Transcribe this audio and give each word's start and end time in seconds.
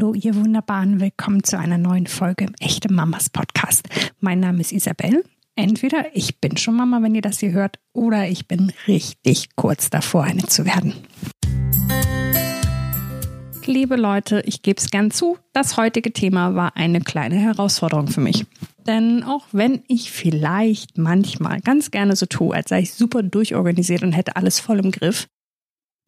Hallo, 0.00 0.14
ihr 0.14 0.36
Wunderbaren, 0.36 1.00
willkommen 1.00 1.42
zu 1.42 1.58
einer 1.58 1.76
neuen 1.76 2.06
Folge 2.06 2.44
im 2.44 2.54
Echte 2.60 2.92
Mamas 2.92 3.30
Podcast. 3.30 3.88
Mein 4.20 4.38
Name 4.38 4.60
ist 4.60 4.70
Isabel. 4.70 5.24
Entweder 5.56 6.14
ich 6.14 6.40
bin 6.40 6.56
schon 6.56 6.76
Mama, 6.76 7.02
wenn 7.02 7.16
ihr 7.16 7.20
das 7.20 7.40
hier 7.40 7.50
hört, 7.50 7.80
oder 7.94 8.28
ich 8.28 8.46
bin 8.46 8.72
richtig 8.86 9.56
kurz 9.56 9.90
davor, 9.90 10.22
eine 10.22 10.44
zu 10.44 10.64
werden. 10.64 10.94
Liebe 13.66 13.96
Leute, 13.96 14.40
ich 14.46 14.62
gebe 14.62 14.80
es 14.80 14.88
gern 14.90 15.10
zu, 15.10 15.36
das 15.52 15.76
heutige 15.76 16.12
Thema 16.12 16.54
war 16.54 16.76
eine 16.76 17.00
kleine 17.00 17.34
Herausforderung 17.34 18.06
für 18.06 18.20
mich. 18.20 18.46
Denn 18.86 19.24
auch 19.24 19.46
wenn 19.50 19.82
ich 19.88 20.12
vielleicht 20.12 20.96
manchmal 20.96 21.60
ganz 21.60 21.90
gerne 21.90 22.14
so 22.14 22.26
tue, 22.26 22.54
als 22.54 22.68
sei 22.68 22.82
ich 22.82 22.94
super 22.94 23.24
durchorganisiert 23.24 24.04
und 24.04 24.12
hätte 24.12 24.36
alles 24.36 24.60
voll 24.60 24.78
im 24.78 24.92
Griff, 24.92 25.26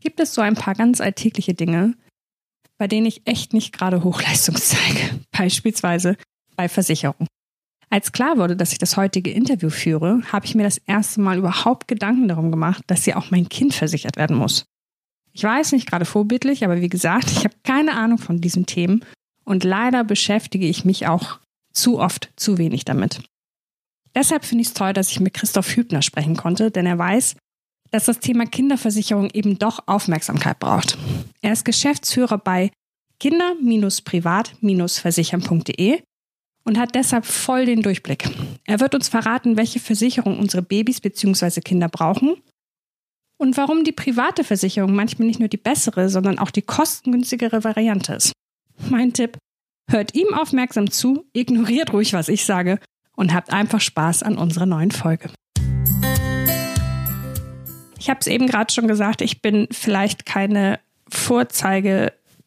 gibt 0.01 0.21
es 0.21 0.33
so 0.33 0.43
ein 0.43 0.55
paar 0.55 0.77
ganz 0.77 1.01
alltägliche 1.01 1.55
Dinge, 1.55 1.95
bei 2.81 2.89
denen 2.89 3.05
ich 3.05 3.21
echt 3.27 3.53
nicht 3.53 3.75
gerade 3.75 4.03
Hochleistung 4.03 4.57
zeige. 4.57 5.21
Beispielsweise 5.33 6.17
bei 6.57 6.67
Versicherungen. 6.67 7.29
Als 7.91 8.13
klar 8.13 8.39
wurde, 8.39 8.57
dass 8.57 8.73
ich 8.73 8.79
das 8.79 8.97
heutige 8.97 9.31
Interview 9.31 9.69
führe, 9.69 10.23
habe 10.33 10.47
ich 10.47 10.55
mir 10.55 10.63
das 10.63 10.79
erste 10.79 11.21
Mal 11.21 11.37
überhaupt 11.37 11.89
Gedanken 11.89 12.29
darum 12.29 12.51
gemacht, 12.51 12.83
dass 12.87 13.05
ja 13.05 13.17
auch 13.17 13.31
mein 13.31 13.51
Kind 13.51 13.75
versichert 13.75 14.17
werden 14.17 14.37
muss. 14.37 14.65
Ich 15.35 15.43
weiß 15.45 15.73
nicht 15.73 15.91
gerade 15.91 16.07
vorbildlich, 16.07 16.65
aber 16.65 16.81
wie 16.81 16.89
gesagt, 16.89 17.31
ich 17.31 17.45
habe 17.45 17.55
keine 17.65 17.93
Ahnung 17.93 18.17
von 18.17 18.41
diesen 18.41 18.65
Themen 18.65 19.05
und 19.45 19.63
leider 19.63 20.03
beschäftige 20.03 20.67
ich 20.67 20.87
mich 20.87 21.07
auch 21.07 21.39
zu 21.75 22.01
oft 22.01 22.33
zu 22.37 22.57
wenig 22.57 22.87
damit. 22.87 23.21
Deshalb 24.15 24.47
finde 24.47 24.63
ich 24.63 24.69
es 24.69 24.75
toll, 24.75 24.95
dass 24.95 25.11
ich 25.11 25.21
mit 25.21 25.35
Christoph 25.35 25.77
Hübner 25.77 26.01
sprechen 26.01 26.37
konnte, 26.37 26.71
denn 26.71 26.87
er 26.87 26.97
weiß, 26.97 27.37
dass 27.91 28.07
das 28.07 28.21
Thema 28.21 28.47
Kinderversicherung 28.47 29.29
eben 29.31 29.59
doch 29.59 29.87
Aufmerksamkeit 29.87 30.59
braucht. 30.59 30.97
Er 31.43 31.53
ist 31.53 31.65
Geschäftsführer 31.65 32.39
bei 32.39 32.71
kinder-privat-versichern.de 33.21 36.03
und 36.65 36.79
hat 36.79 36.95
deshalb 36.95 37.25
voll 37.25 37.65
den 37.67 37.83
Durchblick. 37.83 38.29
Er 38.65 38.81
wird 38.81 38.95
uns 38.95 39.09
verraten, 39.09 39.57
welche 39.57 39.81
Versicherung 39.81 40.39
unsere 40.39 40.63
Babys 40.63 41.01
bzw. 41.01 41.61
Kinder 41.61 41.89
brauchen 41.89 42.37
und 43.39 43.57
warum 43.57 43.85
die 43.85 43.93
private 43.93 44.45
Versicherung 44.45 44.95
manchmal 44.95 45.29
nicht 45.29 45.41
nur 45.41 45.49
die 45.49 45.57
bessere, 45.57 46.09
sondern 46.09 46.39
auch 46.39 46.51
die 46.51 46.63
kostengünstigere 46.63 47.65
Variante 47.65 48.15
ist. 48.15 48.33
Mein 48.89 49.13
Tipp, 49.13 49.37
hört 49.91 50.15
ihm 50.15 50.33
aufmerksam 50.35 50.91
zu, 50.91 51.25
ignoriert 51.33 51.93
ruhig, 51.93 52.13
was 52.13 52.29
ich 52.29 52.45
sage 52.45 52.79
und 53.17 53.35
habt 53.35 53.53
einfach 53.53 53.81
Spaß 53.81 54.23
an 54.23 54.39
unserer 54.39 54.67
neuen 54.67 54.91
Folge. 54.91 55.31
Ich 57.99 58.09
habe 58.09 58.21
es 58.21 58.27
eben 58.27 58.47
gerade 58.47 58.73
schon 58.73 58.89
gesagt, 58.89 59.21
ich 59.21 59.43
bin 59.43 59.69
vielleicht 59.71 60.25
keine 60.25 60.81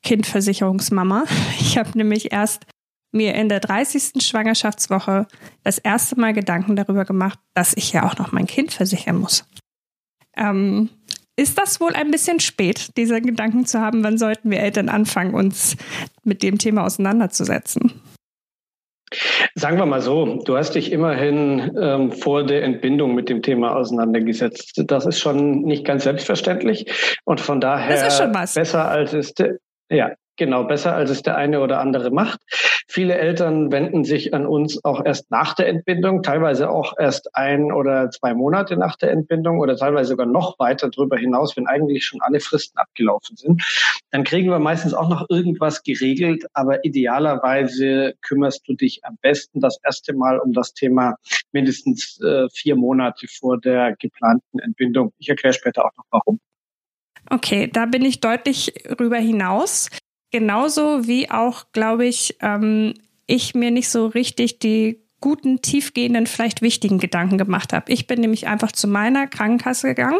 Vorzeige-Kindversicherungsmama. 0.04 1.24
Ich 1.60 1.78
habe 1.78 1.90
nämlich 1.98 2.32
erst 2.32 2.66
mir 3.12 3.36
in 3.36 3.50
der 3.50 3.60
30. 3.60 4.24
Schwangerschaftswoche 4.24 5.28
das 5.64 5.78
erste 5.78 6.20
Mal 6.20 6.34
Gedanken 6.34 6.76
darüber 6.76 7.06
gemacht, 7.06 7.40
dass 7.54 7.76
ich 7.76 7.94
ja 7.94 8.06
auch 8.06 8.18
noch 8.18 8.32
mein 8.32 8.48
Kind 8.48 8.74
versichern 8.74 9.18
muss. 9.18 9.46
Ähm, 10.36 10.90
ist 11.36 11.58
das 11.58 11.80
wohl 11.80 11.94
ein 11.94 12.12
bisschen 12.12 12.40
spät, 12.40 12.90
diese 12.98 13.22
Gedanken 13.22 13.66
zu 13.66 13.80
haben? 13.80 14.04
Wann 14.04 14.18
sollten 14.18 14.52
wir 14.52 14.60
Eltern 14.60 14.90
anfangen, 14.90 15.34
uns 15.34 15.78
mit 16.24 16.44
dem 16.44 16.58
Thema 16.58 16.84
auseinanderzusetzen? 16.84 18.02
Sagen 19.56 19.78
wir 19.78 19.86
mal 19.86 20.02
so, 20.02 20.42
du 20.44 20.58
hast 20.58 20.74
dich 20.74 20.92
immerhin 20.92 21.76
ähm, 21.80 22.12
vor 22.12 22.44
der 22.44 22.64
Entbindung 22.64 23.14
mit 23.14 23.30
dem 23.30 23.44
Thema 23.44 23.76
auseinandergesetzt. 23.76 24.84
Das 24.88 25.06
ist 25.06 25.20
schon 25.20 25.62
nicht 25.62 25.86
ganz 25.86 26.04
selbstverständlich 26.04 26.88
und 27.24 27.40
von 27.40 27.62
daher 27.62 28.10
besser 28.56 28.90
als 28.90 29.14
es 29.14 29.34
ja 29.90 30.14
Genau, 30.36 30.64
besser 30.64 30.96
als 30.96 31.12
es 31.12 31.22
der 31.22 31.38
eine 31.38 31.60
oder 31.62 31.80
andere 31.80 32.10
macht. 32.10 32.40
Viele 32.88 33.16
Eltern 33.16 33.72
wenden 33.72 34.04
sich 34.04 34.34
an 34.34 34.48
uns 34.48 34.84
auch 34.84 35.06
erst 35.06 35.30
nach 35.30 35.54
der 35.54 35.68
Entbindung, 35.68 36.24
teilweise 36.24 36.72
auch 36.72 36.94
erst 36.98 37.36
ein 37.36 37.72
oder 37.72 38.10
zwei 38.10 38.34
Monate 38.34 38.76
nach 38.76 38.96
der 38.96 39.12
Entbindung 39.12 39.60
oder 39.60 39.78
teilweise 39.78 40.10
sogar 40.10 40.26
noch 40.26 40.58
weiter 40.58 40.90
darüber 40.90 41.18
hinaus, 41.18 41.56
wenn 41.56 41.68
eigentlich 41.68 42.06
schon 42.06 42.20
alle 42.22 42.40
Fristen 42.40 42.80
abgelaufen 42.80 43.36
sind. 43.36 43.64
Dann 44.10 44.24
kriegen 44.24 44.50
wir 44.50 44.58
meistens 44.58 44.96
auch 44.96 45.08
noch 45.08 45.28
irgendwas 45.30 45.84
geregelt, 45.84 46.46
aber 46.54 46.84
idealerweise 46.84 48.16
kümmerst 48.22 48.68
du 48.68 48.74
dich 48.74 49.06
am 49.06 49.18
besten 49.22 49.60
das 49.60 49.80
erste 49.84 50.14
Mal 50.16 50.40
um 50.40 50.52
das 50.52 50.74
Thema 50.74 51.16
mindestens 51.52 52.20
äh, 52.22 52.50
vier 52.50 52.76
Monate 52.76 53.28
vor 53.28 53.60
der 53.60 53.96
geplanten 53.98 54.58
Entbindung. 54.60 55.14
Ich 55.20 55.30
erkläre 55.30 55.54
später 55.54 55.86
auch 55.86 55.96
noch 55.96 56.06
warum. 56.10 56.40
Okay, 57.30 57.70
da 57.72 57.86
bin 57.86 58.04
ich 58.04 58.20
deutlich 58.20 58.74
rüber 59.00 59.18
hinaus. 59.18 59.90
Genauso 60.32 61.08
wie 61.08 61.30
auch, 61.30 61.66
glaube 61.72 62.06
ich, 62.06 62.38
ähm, 62.42 62.96
ich 63.28 63.56
mir 63.56 63.72
nicht 63.72 63.90
so 63.90 64.08
richtig 64.08 64.60
die 64.60 65.04
guten, 65.22 65.62
tiefgehenden, 65.62 66.28
vielleicht 66.28 66.62
wichtigen 66.62 67.00
Gedanken 67.00 67.38
gemacht 67.38 67.72
habe. 67.72 67.92
Ich 67.92 68.08
bin 68.08 68.20
nämlich 68.20 68.48
einfach 68.48 68.72
zu 68.74 68.88
meiner 68.88 69.28
Krankenkasse 69.28 69.88
gegangen. 69.88 70.20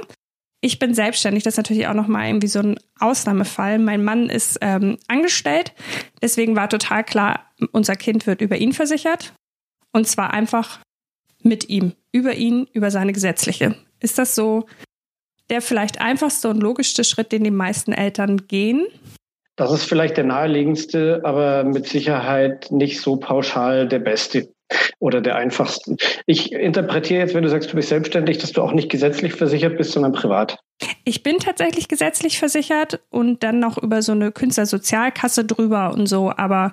Ich 0.62 0.80
bin 0.80 0.94
selbstständig, 0.94 1.44
das 1.44 1.56
ist 1.56 1.58
natürlich 1.58 1.88
auch 1.88 1.94
nochmal 1.94 2.28
irgendwie 2.28 2.48
so 2.48 2.60
ein 2.60 2.80
Ausnahmefall. 2.98 3.80
Mein 3.80 4.02
Mann 4.06 4.30
ist 4.30 4.60
ähm, 4.62 4.98
angestellt, 5.10 5.74
deswegen 6.22 6.56
war 6.56 6.70
total 6.70 7.04
klar, 7.04 7.52
unser 7.74 7.98
Kind 7.98 8.26
wird 8.28 8.40
über 8.40 8.56
ihn 8.56 8.72
versichert. 8.72 9.34
Und 9.92 10.08
zwar 10.08 10.32
einfach 10.32 10.80
mit 11.42 11.68
ihm, 11.68 11.92
über 12.14 12.36
ihn, 12.36 12.68
über 12.72 12.90
seine 12.90 13.12
gesetzliche. 13.12 13.76
Ist 14.00 14.18
das 14.18 14.36
so 14.36 14.68
der 15.50 15.62
vielleicht 15.62 16.02
einfachste 16.02 16.50
und 16.50 16.62
logischste 16.62 17.04
Schritt, 17.04 17.32
den 17.32 17.44
die 17.44 17.52
meisten 17.52 17.94
Eltern 17.94 18.48
gehen? 18.48 18.88
Das 19.56 19.72
ist 19.72 19.84
vielleicht 19.84 20.18
der 20.18 20.24
naheliegendste, 20.24 21.22
aber 21.24 21.64
mit 21.64 21.88
Sicherheit 21.88 22.72
nicht 22.72 23.02
so 23.02 23.18
pauschal 23.18 23.88
der 23.88 24.00
beste 24.00 24.50
oder 25.00 25.22
der 25.22 25.36
einfachste. 25.36 25.96
Ich 26.26 26.52
interpretiere 26.52 27.20
jetzt, 27.20 27.36
wenn 27.36 27.44
du 27.44 27.50
sagst, 27.50 27.72
du 27.72 27.76
bist 27.76 27.90
selbstständig, 27.90 28.40
dass 28.40 28.52
du 28.52 28.62
auch 28.62 28.72
nicht 28.72 28.90
gesetzlich 28.90 29.34
versichert 29.34 29.78
bist, 29.78 29.92
sondern 29.92 30.14
privat. 30.14 30.58
Ich 31.04 31.22
bin 31.22 31.38
tatsächlich 31.38 31.88
gesetzlich 31.88 32.40
versichert 32.40 33.02
und 33.12 33.44
dann 33.44 33.60
noch 33.60 33.78
über 33.78 34.02
so 34.02 34.14
eine 34.14 34.32
Künstlersozialkasse 34.32 35.46
drüber 35.46 35.94
und 35.94 36.08
so, 36.08 36.32
aber 36.36 36.72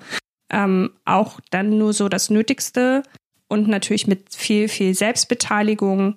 ähm, 0.50 0.92
auch 1.04 1.40
dann 1.50 1.76
nur 1.76 1.92
so 1.92 2.08
das 2.08 2.30
Nötigste 2.30 3.02
und 3.48 3.68
natürlich 3.68 4.06
mit 4.06 4.34
viel, 4.34 4.68
viel 4.68 4.94
Selbstbeteiligung 4.94 6.16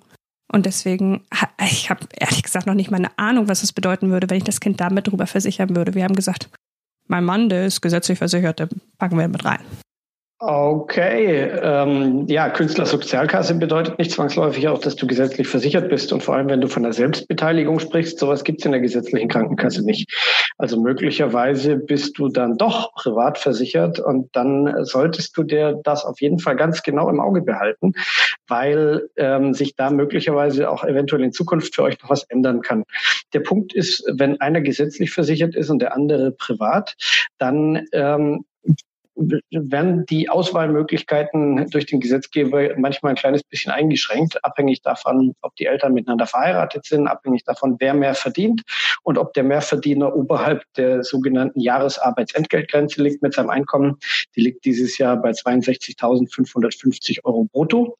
und 0.54 0.66
deswegen, 0.66 1.22
ich 1.60 1.90
habe 1.90 2.06
ehrlich 2.16 2.44
gesagt 2.44 2.66
noch 2.66 2.74
nicht 2.74 2.90
mal 2.90 2.98
eine 2.98 3.18
Ahnung, 3.18 3.48
was 3.48 3.64
es 3.64 3.72
bedeuten 3.72 4.10
würde, 4.10 4.30
wenn 4.30 4.36
ich 4.36 4.44
das 4.44 4.60
Kind 4.60 4.80
damit 4.80 5.08
drüber 5.08 5.26
versichern 5.26 5.74
würde. 5.74 5.94
Wir 5.94 6.04
haben 6.04 6.14
gesagt, 6.14 6.48
mein 7.08 7.24
Mann, 7.24 7.48
der 7.48 7.66
ist 7.66 7.80
gesetzlich 7.80 8.18
versichert, 8.18 8.60
den 8.60 8.68
packen 8.96 9.18
wir 9.18 9.26
mit 9.26 9.44
rein. 9.44 9.58
Okay, 10.40 11.48
ähm, 11.62 12.26
ja, 12.26 12.50
Künstlersozialkasse 12.50 13.54
bedeutet 13.54 13.98
nicht 13.98 14.10
zwangsläufig 14.10 14.66
auch, 14.66 14.78
dass 14.78 14.96
du 14.96 15.06
gesetzlich 15.06 15.46
versichert 15.46 15.88
bist. 15.88 16.12
Und 16.12 16.24
vor 16.24 16.34
allem, 16.34 16.48
wenn 16.48 16.60
du 16.60 16.66
von 16.66 16.82
der 16.82 16.92
Selbstbeteiligung 16.92 17.78
sprichst, 17.78 18.18
sowas 18.18 18.42
gibt's 18.42 18.64
in 18.64 18.72
der 18.72 18.80
gesetzlichen 18.80 19.28
Krankenkasse 19.28 19.84
nicht. 19.84 20.12
Also 20.58 20.80
möglicherweise 20.80 21.76
bist 21.76 22.18
du 22.18 22.28
dann 22.28 22.58
doch 22.58 22.92
privat 22.94 23.38
versichert 23.38 24.00
und 24.00 24.34
dann 24.34 24.84
solltest 24.84 25.36
du 25.36 25.44
dir 25.44 25.80
das 25.84 26.04
auf 26.04 26.20
jeden 26.20 26.40
Fall 26.40 26.56
ganz 26.56 26.82
genau 26.82 27.08
im 27.08 27.20
Auge 27.20 27.40
behalten, 27.40 27.92
weil 28.48 29.08
ähm, 29.16 29.54
sich 29.54 29.76
da 29.76 29.90
möglicherweise 29.90 30.68
auch 30.68 30.82
eventuell 30.84 31.22
in 31.22 31.32
Zukunft 31.32 31.76
für 31.76 31.84
euch 31.84 32.02
noch 32.02 32.10
was 32.10 32.24
ändern 32.24 32.60
kann. 32.60 32.82
Der 33.34 33.40
Punkt 33.40 33.72
ist, 33.72 34.04
wenn 34.12 34.40
einer 34.40 34.60
gesetzlich 34.60 35.12
versichert 35.12 35.54
ist 35.54 35.70
und 35.70 35.80
der 35.80 35.94
andere 35.94 36.32
privat, 36.32 36.96
dann 37.38 37.86
ähm, 37.92 38.44
werden 39.16 40.06
die 40.06 40.28
Auswahlmöglichkeiten 40.28 41.68
durch 41.70 41.86
den 41.86 42.00
Gesetzgeber 42.00 42.70
manchmal 42.76 43.10
ein 43.10 43.16
kleines 43.16 43.42
bisschen 43.42 43.72
eingeschränkt, 43.72 44.44
abhängig 44.44 44.82
davon, 44.82 45.34
ob 45.40 45.54
die 45.56 45.66
Eltern 45.66 45.94
miteinander 45.94 46.26
verheiratet 46.26 46.84
sind, 46.84 47.06
abhängig 47.06 47.44
davon, 47.44 47.76
wer 47.78 47.94
mehr 47.94 48.14
verdient 48.14 48.62
und 49.02 49.18
ob 49.18 49.32
der 49.34 49.44
Mehrverdiener 49.44 50.14
oberhalb 50.14 50.62
der 50.76 51.04
sogenannten 51.04 51.60
Jahresarbeitsentgeltgrenze 51.60 53.02
liegt 53.02 53.22
mit 53.22 53.34
seinem 53.34 53.50
Einkommen. 53.50 53.98
Die 54.34 54.40
liegt 54.40 54.64
dieses 54.64 54.98
Jahr 54.98 55.16
bei 55.16 55.30
62.550 55.30 57.24
Euro 57.24 57.44
brutto. 57.44 57.96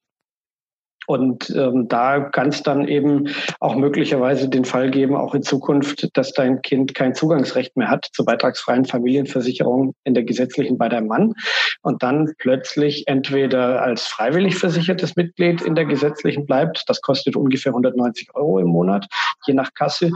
Und 1.06 1.50
ähm, 1.56 1.88
da 1.88 2.20
kann 2.20 2.48
es 2.48 2.62
dann 2.62 2.88
eben 2.88 3.28
auch 3.60 3.76
möglicherweise 3.76 4.48
den 4.48 4.64
Fall 4.64 4.90
geben, 4.90 5.16
auch 5.16 5.34
in 5.34 5.42
Zukunft, 5.42 6.16
dass 6.16 6.32
dein 6.32 6.62
Kind 6.62 6.94
kein 6.94 7.14
Zugangsrecht 7.14 7.76
mehr 7.76 7.90
hat 7.90 8.08
zur 8.12 8.24
beitragsfreien 8.24 8.84
Familienversicherung 8.84 9.94
in 10.04 10.14
der 10.14 10.24
gesetzlichen 10.24 10.78
bei 10.78 10.88
deinem 10.88 11.08
Mann. 11.08 11.34
Und 11.82 12.02
dann 12.02 12.32
plötzlich 12.38 13.06
entweder 13.06 13.82
als 13.82 14.06
freiwillig 14.06 14.56
versichertes 14.56 15.16
Mitglied 15.16 15.62
in 15.62 15.74
der 15.74 15.84
gesetzlichen 15.84 16.46
bleibt, 16.46 16.84
das 16.88 17.00
kostet 17.00 17.36
ungefähr 17.36 17.72
190 17.72 18.34
Euro 18.34 18.58
im 18.58 18.68
Monat, 18.68 19.06
je 19.46 19.54
nach 19.54 19.72
Kasse, 19.74 20.10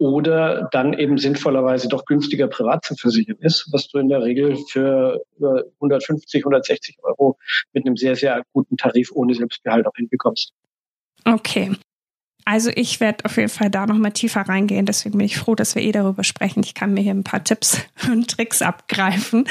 oder 0.00 0.66
dann 0.72 0.94
eben 0.94 1.18
sinnvollerweise 1.18 1.86
doch 1.86 2.06
günstiger 2.06 2.48
privat 2.48 2.86
zu 2.86 2.96
versichern 2.96 3.36
ist, 3.40 3.68
was 3.70 3.86
du 3.88 3.98
in 3.98 4.08
der 4.08 4.22
Regel 4.22 4.56
für 4.70 5.22
150, 5.38 6.40
160 6.40 6.96
Euro 7.02 7.36
mit 7.74 7.84
einem 7.84 7.98
sehr, 7.98 8.16
sehr 8.16 8.42
guten 8.54 8.78
Tarif 8.78 9.12
ohne 9.12 9.34
Selbstbehalt 9.34 9.86
auch 9.86 9.94
hinbekommst. 9.94 10.54
Okay. 11.26 11.72
Also 12.46 12.70
ich 12.74 12.98
werde 13.00 13.26
auf 13.26 13.36
jeden 13.36 13.50
Fall 13.50 13.68
da 13.68 13.84
nochmal 13.84 14.12
tiefer 14.12 14.40
reingehen. 14.40 14.86
Deswegen 14.86 15.18
bin 15.18 15.26
ich 15.26 15.36
froh, 15.36 15.54
dass 15.54 15.74
wir 15.74 15.82
eh 15.82 15.92
darüber 15.92 16.24
sprechen. 16.24 16.62
Ich 16.64 16.72
kann 16.72 16.94
mir 16.94 17.02
hier 17.02 17.12
ein 17.12 17.22
paar 17.22 17.44
Tipps 17.44 17.82
und 18.10 18.30
Tricks 18.30 18.62
abgreifen. 18.62 19.44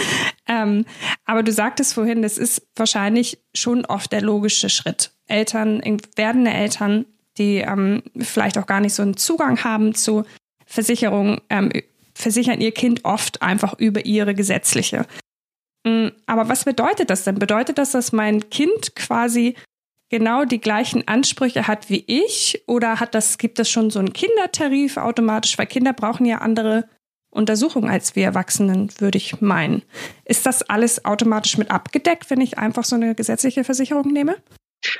Ähm, 0.48 0.86
aber 1.25 1.44
du 1.44 1.51
sagtest 1.51 1.94
vorhin, 1.94 2.24
das 2.24 2.40
ist 2.40 2.68
wahrscheinlich 2.75 3.38
schon 3.54 3.86
oft 3.86 4.12
der 4.12 4.22
logische 4.22 4.69
Schritt. 4.69 5.12
Eltern, 5.28 5.84
werdende 6.16 6.50
Eltern, 6.50 7.06
die 7.38 7.57
ähm, 7.57 8.01
vielleicht 8.18 8.57
auch 8.57 8.66
gar 8.66 8.81
nicht 8.81 8.96
so 8.96 9.04
einen 9.04 9.16
Zugang 9.16 9.63
haben 9.63 9.94
zu 9.94 10.25
Versicherungen, 10.69 11.42
ähm, 11.50 11.71
versichern 12.13 12.62
ihr 12.62 12.71
Kind 12.71 13.04
oft 13.04 13.42
einfach 13.42 13.74
über 13.80 14.06
ihre 14.06 14.36
gesetzliche. 14.36 15.06
Mm, 15.83 16.10
aber 16.27 16.48
was 16.48 16.63
bedeutet 16.63 17.10
das 17.10 17.24
denn? 17.24 17.39
Bedeutet 17.39 17.80
das, 17.80 17.92
dass 17.92 18.12
mein 18.12 18.50
Kind 18.51 18.95
quasi 18.95 19.56
genau 20.10 20.45
die 20.45 20.62
gleichen 20.62 21.07
Ansprüche 21.07 21.68
hat 21.68 21.89
wie 21.89 22.04
ich? 22.06 22.63
Oder 22.68 23.00
hat 23.00 23.16
das, 23.16 23.39
gibt 23.39 23.60
es 23.60 23.69
schon 23.69 23.89
so 23.89 24.00
einen 24.00 24.13
Kindertarif 24.13 24.98
automatisch? 24.98 25.57
Weil 25.57 25.66
Kinder 25.66 25.94
brauchen 25.94 26.25
ja 26.25 26.38
andere 26.38 26.88
Untersuchungen 27.31 27.89
als 27.89 28.15
wir 28.15 28.25
Erwachsenen, 28.25 28.92
würde 29.00 29.18
ich 29.18 29.42
meinen. 29.42 29.83
Ist 30.25 30.45
das 30.45 30.63
alles 30.63 31.06
automatisch 31.06 31.57
mit 31.57 31.72
abgedeckt, 31.72 32.30
wenn 32.30 32.42
ich 32.42 32.57
einfach 32.60 32.83
so 32.83 32.95
eine 32.95 33.15
gesetzliche 33.15 33.63
Versicherung 33.63 34.12
nehme? 34.12 34.38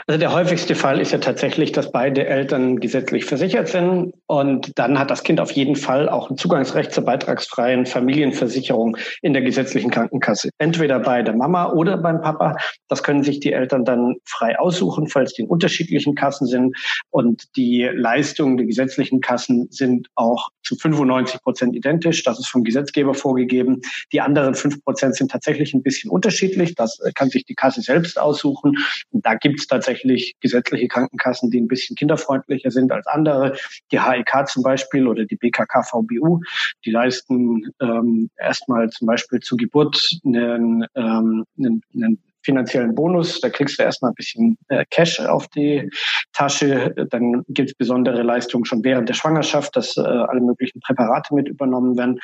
Also 0.08 0.20
der 0.20 0.34
häufigste 0.34 0.76
Fall 0.76 1.00
ist 1.00 1.12
ja 1.12 1.20
tatsächlich, 1.20 1.72
dass 1.72 1.92
beide 1.92 2.26
Eltern 2.26 2.80
gesetzlich 2.80 3.26
versichert 3.26 3.70
sind 3.70 4.14
und 4.28 4.78
dann 4.78 5.00
hat 5.00 5.10
das 5.10 5.24
Kind 5.24 5.40
auf 5.40 5.52
jeden 5.52 5.78
Fall 5.78 6.10
auch 6.10 6.30
ein 6.30 6.38
Zugangsrecht 6.38 6.92
zur 6.92 7.06
beitragsfreien 7.06 7.86
Familienversicherung 7.86 8.98
in 9.22 9.34
der 9.34 9.42
gesetzlichen 9.42 9.90
Krankenkasse. 9.90 10.50
Entweder 10.58 11.00
bei 11.00 11.22
der 11.22 11.36
Mama 11.36 11.72
oder 11.72 11.98
beim 11.98 12.22
Papa. 12.22 12.58
Das 12.90 13.04
können 13.04 13.24
sich 13.24 13.40
die 13.40 13.54
Eltern 13.54 13.86
dann 13.86 14.16
frei 14.26 14.60
aussuchen, 14.60 15.08
falls 15.08 15.34
die 15.34 15.44
in 15.44 15.48
unterschiedlichen 15.48 16.14
Kassen 16.16 16.46
sind. 16.46 16.76
Und 17.10 17.56
die 17.56 17.90
Leistungen 17.94 18.58
der 18.58 18.66
gesetzlichen 18.66 19.22
Kassen 19.22 19.68
sind 19.70 20.08
auch 20.16 20.50
zu 20.64 20.76
95 20.76 21.42
Prozent 21.42 21.76
identisch. 21.76 22.24
Das 22.24 22.40
ist 22.40 22.48
vom 22.48 22.64
Gesetzgeber 22.64 23.14
vorgegeben. 23.14 23.82
Die 24.12 24.20
anderen 24.20 24.56
fünf 24.56 24.84
Prozent 24.84 25.16
sind 25.16 25.32
tatsächlich 25.32 25.74
ein 25.74 25.84
bisschen 25.84 26.12
unterschiedlich. 26.12 26.76
Das 26.76 27.00
kann 27.16 27.30
sich 27.30 27.46
die 27.46 27.56
Kasse 27.56 27.82
selbst 27.82 28.20
aussuchen. 28.20 28.76
Und 29.12 29.26
da 29.26 29.36
gibt 29.36 29.62
es 29.62 29.68
tatsächlich 29.70 30.36
gesetzliche 30.42 30.88
Krankenkassen, 30.88 31.52
die 31.52 31.62
ein 31.62 31.68
bisschen 31.68 31.96
kinderfreundlicher 31.96 32.72
sind 32.72 32.92
als 32.92 33.08
andere. 33.08 33.58
Die 33.92 34.02
HEK 34.02 34.48
zum 34.48 34.64
Beispiel 34.64 35.08
oder 35.08 35.26
die 35.26 35.36
BKK 35.36 35.84
VBU, 35.84 36.42
die 36.86 36.92
leisten 36.92 37.72
ähm, 37.82 38.30
erstmal 38.38 38.90
zum 38.90 39.08
Beispiel 39.08 39.40
zur 39.40 39.58
Geburt 39.58 40.20
einen, 40.26 40.86
ähm, 40.96 41.46
einen, 41.58 41.82
einen 41.94 42.20
finanziellen 42.44 42.96
Bonus. 42.96 43.40
Da 43.42 43.50
kriegst 43.50 43.80
du 43.80 43.84
erstmal 43.84 44.12
ein 44.12 44.16
bisschen 44.16 44.58
äh, 44.70 44.86
Cash 44.90 45.20
auf 45.20 45.48
die 45.50 45.90
Tasche. 46.34 46.94
Dann 47.10 47.44
gibt 47.48 47.72
es 47.72 47.76
besondere 47.76 48.24
Leistungen 48.24 48.66
schon 48.66 48.84
während 48.84 49.10
der 49.10 49.14
Schwangerschaft, 49.14 49.76
dass 49.76 49.98
äh, 49.98 50.02
alle 50.02 50.42
möglichen 50.42 50.80
Präparate 50.80 51.34
mit 51.34 51.48
übernommen 51.48 51.98
werden. 51.98 52.20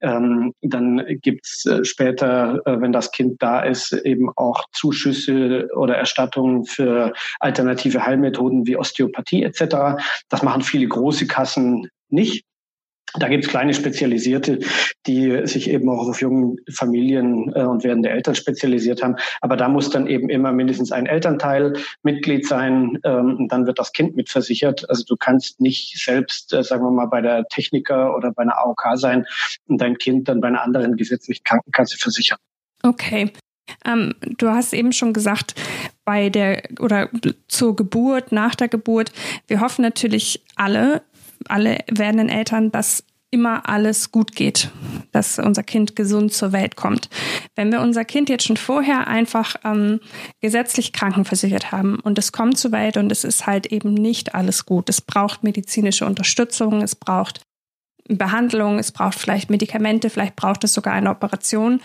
Ähm, 0.00 0.52
dann 0.62 1.04
gibt 1.22 1.46
es 1.46 1.64
äh, 1.66 1.84
später, 1.84 2.60
äh, 2.66 2.80
wenn 2.80 2.92
das 2.92 3.10
Kind 3.12 3.42
da 3.42 3.60
ist, 3.60 3.92
eben 3.92 4.30
auch 4.36 4.64
Zuschüsse 4.72 5.68
oder 5.74 5.96
Erstattungen 5.96 6.64
für 6.64 7.12
alternative 7.40 8.04
Heilmethoden 8.04 8.66
wie 8.66 8.76
Osteopathie 8.76 9.42
etc. 9.42 10.02
Das 10.28 10.42
machen 10.42 10.62
viele 10.62 10.86
große 10.86 11.26
Kassen 11.26 11.88
nicht. 12.08 12.44
Da 13.14 13.28
gibt 13.28 13.44
es 13.44 13.50
kleine 13.50 13.72
Spezialisierte, 13.72 14.60
die 15.06 15.46
sich 15.46 15.70
eben 15.70 15.88
auch 15.88 16.08
auf 16.08 16.20
jungen 16.20 16.58
Familien 16.70 17.52
äh, 17.54 17.62
und 17.62 17.84
werdende 17.84 18.10
Eltern 18.10 18.34
spezialisiert 18.34 19.02
haben. 19.02 19.16
Aber 19.40 19.56
da 19.56 19.68
muss 19.68 19.90
dann 19.90 20.06
eben 20.06 20.28
immer 20.28 20.52
mindestens 20.52 20.92
ein 20.92 21.06
Elternteil 21.06 21.74
Mitglied 22.02 22.46
sein 22.46 22.98
ähm, 23.04 23.36
und 23.38 23.52
dann 23.52 23.66
wird 23.66 23.78
das 23.78 23.92
Kind 23.92 24.16
mitversichert. 24.16 24.88
Also 24.90 25.04
du 25.06 25.16
kannst 25.16 25.60
nicht 25.60 25.96
selbst, 26.02 26.52
äh, 26.52 26.62
sagen 26.62 26.84
wir 26.84 26.90
mal, 26.90 27.06
bei 27.06 27.20
der 27.20 27.46
Techniker 27.48 28.14
oder 28.16 28.32
bei 28.32 28.42
einer 28.42 28.58
AOK 28.58 28.82
sein 28.94 29.24
und 29.66 29.80
dein 29.80 29.96
Kind 29.98 30.28
dann 30.28 30.40
bei 30.40 30.48
einer 30.48 30.62
anderen 30.62 30.96
gesetzlichen 30.96 31.44
Krankenkasse 31.44 31.96
versichern. 31.98 32.38
Okay. 32.82 33.32
Ähm, 33.84 34.14
du 34.38 34.48
hast 34.48 34.72
eben 34.72 34.92
schon 34.92 35.12
gesagt, 35.12 35.54
bei 36.04 36.28
der 36.28 36.62
oder 36.80 37.08
zur 37.48 37.74
Geburt, 37.74 38.32
nach 38.32 38.54
der 38.54 38.68
Geburt, 38.68 39.12
wir 39.48 39.60
hoffen 39.60 39.82
natürlich 39.82 40.42
alle, 40.54 41.02
alle 41.48 41.78
werdenden 41.90 42.28
Eltern, 42.28 42.70
dass 42.70 43.04
immer 43.30 43.68
alles 43.68 44.12
gut 44.12 44.34
geht, 44.34 44.70
dass 45.12 45.38
unser 45.38 45.62
Kind 45.62 45.96
gesund 45.96 46.32
zur 46.32 46.52
Welt 46.52 46.76
kommt. 46.76 47.10
Wenn 47.54 47.72
wir 47.72 47.80
unser 47.80 48.04
Kind 48.04 48.28
jetzt 48.28 48.44
schon 48.44 48.56
vorher 48.56 49.08
einfach 49.08 49.56
ähm, 49.64 50.00
gesetzlich 50.40 50.92
krankenversichert 50.92 51.72
haben 51.72 51.98
und 52.00 52.18
es 52.18 52.32
kommt 52.32 52.56
zur 52.56 52.72
Welt 52.72 52.96
und 52.96 53.10
es 53.10 53.24
ist 53.24 53.46
halt 53.46 53.66
eben 53.66 53.92
nicht 53.92 54.34
alles 54.34 54.64
gut, 54.64 54.88
es 54.88 55.00
braucht 55.00 55.42
medizinische 55.42 56.06
Unterstützung, 56.06 56.82
es 56.82 56.94
braucht 56.94 57.42
Behandlung, 58.08 58.78
es 58.78 58.92
braucht 58.92 59.18
vielleicht 59.18 59.50
Medikamente, 59.50 60.08
vielleicht 60.08 60.36
braucht 60.36 60.62
es 60.64 60.72
sogar 60.72 60.94
eine 60.94 61.10
Operation, 61.10 61.80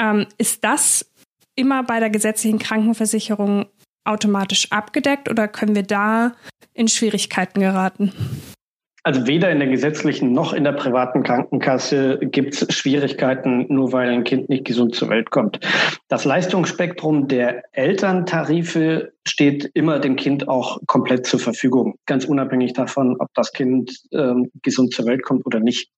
ähm, 0.00 0.26
ist 0.38 0.62
das 0.64 1.10
immer 1.56 1.82
bei 1.82 1.98
der 1.98 2.10
gesetzlichen 2.10 2.60
Krankenversicherung 2.60 3.66
automatisch 4.04 4.70
abgedeckt 4.70 5.28
oder 5.28 5.48
können 5.48 5.74
wir 5.74 5.82
da 5.82 6.34
in 6.72 6.88
Schwierigkeiten 6.88 7.60
geraten? 7.60 8.12
Also 9.04 9.26
weder 9.26 9.50
in 9.50 9.60
der 9.60 9.68
gesetzlichen 9.68 10.32
noch 10.32 10.52
in 10.52 10.64
der 10.64 10.72
privaten 10.72 11.22
Krankenkasse 11.22 12.18
gibt 12.20 12.54
es 12.54 12.74
Schwierigkeiten, 12.74 13.66
nur 13.68 13.92
weil 13.92 14.10
ein 14.10 14.24
Kind 14.24 14.48
nicht 14.48 14.64
gesund 14.64 14.94
zur 14.94 15.08
Welt 15.08 15.30
kommt. 15.30 15.60
Das 16.08 16.24
Leistungsspektrum 16.24 17.28
der 17.28 17.62
Elterntarife 17.72 19.12
steht 19.26 19.70
immer 19.74 20.00
dem 20.00 20.16
Kind 20.16 20.48
auch 20.48 20.80
komplett 20.86 21.26
zur 21.26 21.38
Verfügung, 21.38 21.94
ganz 22.06 22.24
unabhängig 22.24 22.72
davon, 22.72 23.16
ob 23.18 23.28
das 23.34 23.52
Kind 23.52 23.92
ähm, 24.12 24.50
gesund 24.62 24.92
zur 24.92 25.06
Welt 25.06 25.22
kommt 25.22 25.46
oder 25.46 25.60
nicht. 25.60 25.90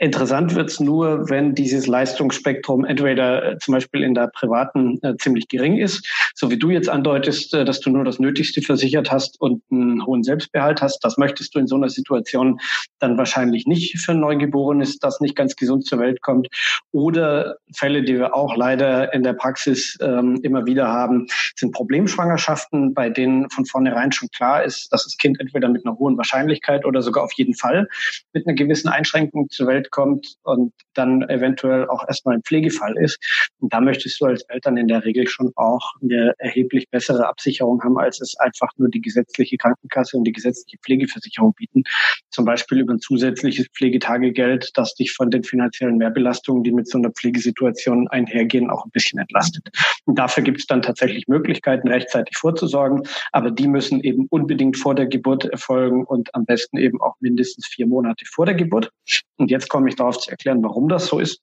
Interessant 0.00 0.54
wird's 0.54 0.78
nur, 0.78 1.28
wenn 1.28 1.56
dieses 1.56 1.88
Leistungsspektrum 1.88 2.84
entweder 2.84 3.44
äh, 3.44 3.58
zum 3.58 3.74
Beispiel 3.74 4.04
in 4.04 4.14
der 4.14 4.28
privaten 4.28 5.00
äh, 5.02 5.16
ziemlich 5.16 5.48
gering 5.48 5.76
ist, 5.76 6.06
so 6.36 6.52
wie 6.52 6.56
du 6.56 6.70
jetzt 6.70 6.88
andeutest, 6.88 7.52
äh, 7.52 7.64
dass 7.64 7.80
du 7.80 7.90
nur 7.90 8.04
das 8.04 8.20
Nötigste 8.20 8.62
versichert 8.62 9.10
hast 9.10 9.40
und 9.40 9.60
einen 9.72 10.06
hohen 10.06 10.22
Selbstbehalt 10.22 10.82
hast. 10.82 11.00
Das 11.00 11.18
möchtest 11.18 11.52
du 11.54 11.58
in 11.58 11.66
so 11.66 11.74
einer 11.74 11.88
Situation 11.88 12.60
dann 13.00 13.18
wahrscheinlich 13.18 13.66
nicht 13.66 13.98
für 13.98 14.12
ein 14.12 14.20
Neugeborenes, 14.20 15.00
das 15.00 15.20
nicht 15.20 15.34
ganz 15.34 15.56
gesund 15.56 15.84
zur 15.84 15.98
Welt 15.98 16.22
kommt. 16.22 16.46
Oder 16.92 17.56
Fälle, 17.74 18.04
die 18.04 18.14
wir 18.18 18.36
auch 18.36 18.56
leider 18.56 19.12
in 19.12 19.24
der 19.24 19.32
Praxis 19.32 19.98
ähm, 20.00 20.38
immer 20.44 20.64
wieder 20.64 20.86
haben, 20.86 21.26
sind 21.56 21.72
Problemschwangerschaften, 21.72 22.94
bei 22.94 23.10
denen 23.10 23.50
von 23.50 23.66
vornherein 23.66 24.12
schon 24.12 24.28
klar 24.28 24.62
ist, 24.62 24.92
dass 24.92 25.02
das 25.02 25.16
Kind 25.16 25.40
entweder 25.40 25.68
mit 25.68 25.84
einer 25.84 25.98
hohen 25.98 26.16
Wahrscheinlichkeit 26.16 26.84
oder 26.84 27.02
sogar 27.02 27.24
auf 27.24 27.32
jeden 27.32 27.54
Fall 27.54 27.88
mit 28.32 28.46
einer 28.46 28.54
gewissen 28.54 28.88
Einschränkung 28.88 29.48
zur 29.48 29.66
Welt 29.66 29.87
kommt 29.90 30.36
und 30.42 30.72
dann 30.94 31.22
eventuell 31.28 31.88
auch 31.88 32.06
erstmal 32.06 32.36
ein 32.36 32.42
Pflegefall 32.42 32.96
ist. 32.98 33.18
Und 33.60 33.72
da 33.72 33.80
möchtest 33.80 34.20
du 34.20 34.26
als 34.26 34.42
Eltern 34.44 34.76
in 34.76 34.88
der 34.88 35.04
Regel 35.04 35.28
schon 35.28 35.52
auch 35.56 35.94
eine 36.02 36.34
erheblich 36.38 36.88
bessere 36.90 37.26
Absicherung 37.26 37.82
haben, 37.82 37.98
als 37.98 38.20
es 38.20 38.36
einfach 38.38 38.70
nur 38.76 38.88
die 38.88 39.00
gesetzliche 39.00 39.56
Krankenkasse 39.56 40.16
und 40.16 40.24
die 40.24 40.32
gesetzliche 40.32 40.78
Pflegeversicherung 40.78 41.54
bieten. 41.54 41.82
Zum 42.30 42.44
Beispiel 42.44 42.80
über 42.80 42.94
ein 42.94 43.00
zusätzliches 43.00 43.68
Pflegetagegeld, 43.68 44.70
das 44.74 44.94
dich 44.94 45.12
von 45.12 45.30
den 45.30 45.44
finanziellen 45.44 45.96
Mehrbelastungen, 45.96 46.62
die 46.64 46.72
mit 46.72 46.88
so 46.88 46.98
einer 46.98 47.10
Pflegesituation 47.10 48.08
einhergehen, 48.08 48.70
auch 48.70 48.84
ein 48.84 48.90
bisschen 48.90 49.18
entlastet. 49.18 49.68
Und 50.04 50.18
dafür 50.18 50.42
gibt 50.42 50.60
es 50.60 50.66
dann 50.66 50.82
tatsächlich 50.82 51.28
Möglichkeiten, 51.28 51.88
rechtzeitig 51.88 52.36
vorzusorgen. 52.36 53.02
Aber 53.32 53.50
die 53.50 53.68
müssen 53.68 54.00
eben 54.02 54.26
unbedingt 54.30 54.76
vor 54.76 54.94
der 54.94 55.06
Geburt 55.06 55.44
erfolgen 55.44 56.04
und 56.04 56.34
am 56.34 56.44
besten 56.44 56.78
eben 56.78 57.00
auch 57.00 57.16
mindestens 57.20 57.66
vier 57.66 57.86
Monate 57.86 58.24
vor 58.26 58.46
der 58.46 58.54
Geburt. 58.54 58.90
Und 59.36 59.50
jetzt 59.50 59.68
komme 59.78 59.90
ich 59.90 59.94
darauf 59.94 60.18
zu 60.18 60.28
erklären, 60.32 60.60
warum 60.64 60.88
das 60.88 61.06
so 61.06 61.20
ist. 61.20 61.40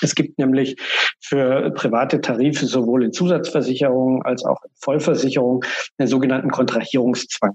Es 0.00 0.14
gibt 0.14 0.38
nämlich 0.38 0.76
für 1.20 1.72
private 1.72 2.20
Tarife 2.20 2.64
sowohl 2.64 3.02
in 3.02 3.12
Zusatzversicherungen 3.12 4.22
als 4.22 4.44
auch 4.44 4.62
in 4.62 4.70
Vollversicherungen 4.76 5.62
einen 5.98 6.06
sogenannten 6.06 6.50
Kontrahierungszwang. 6.50 7.54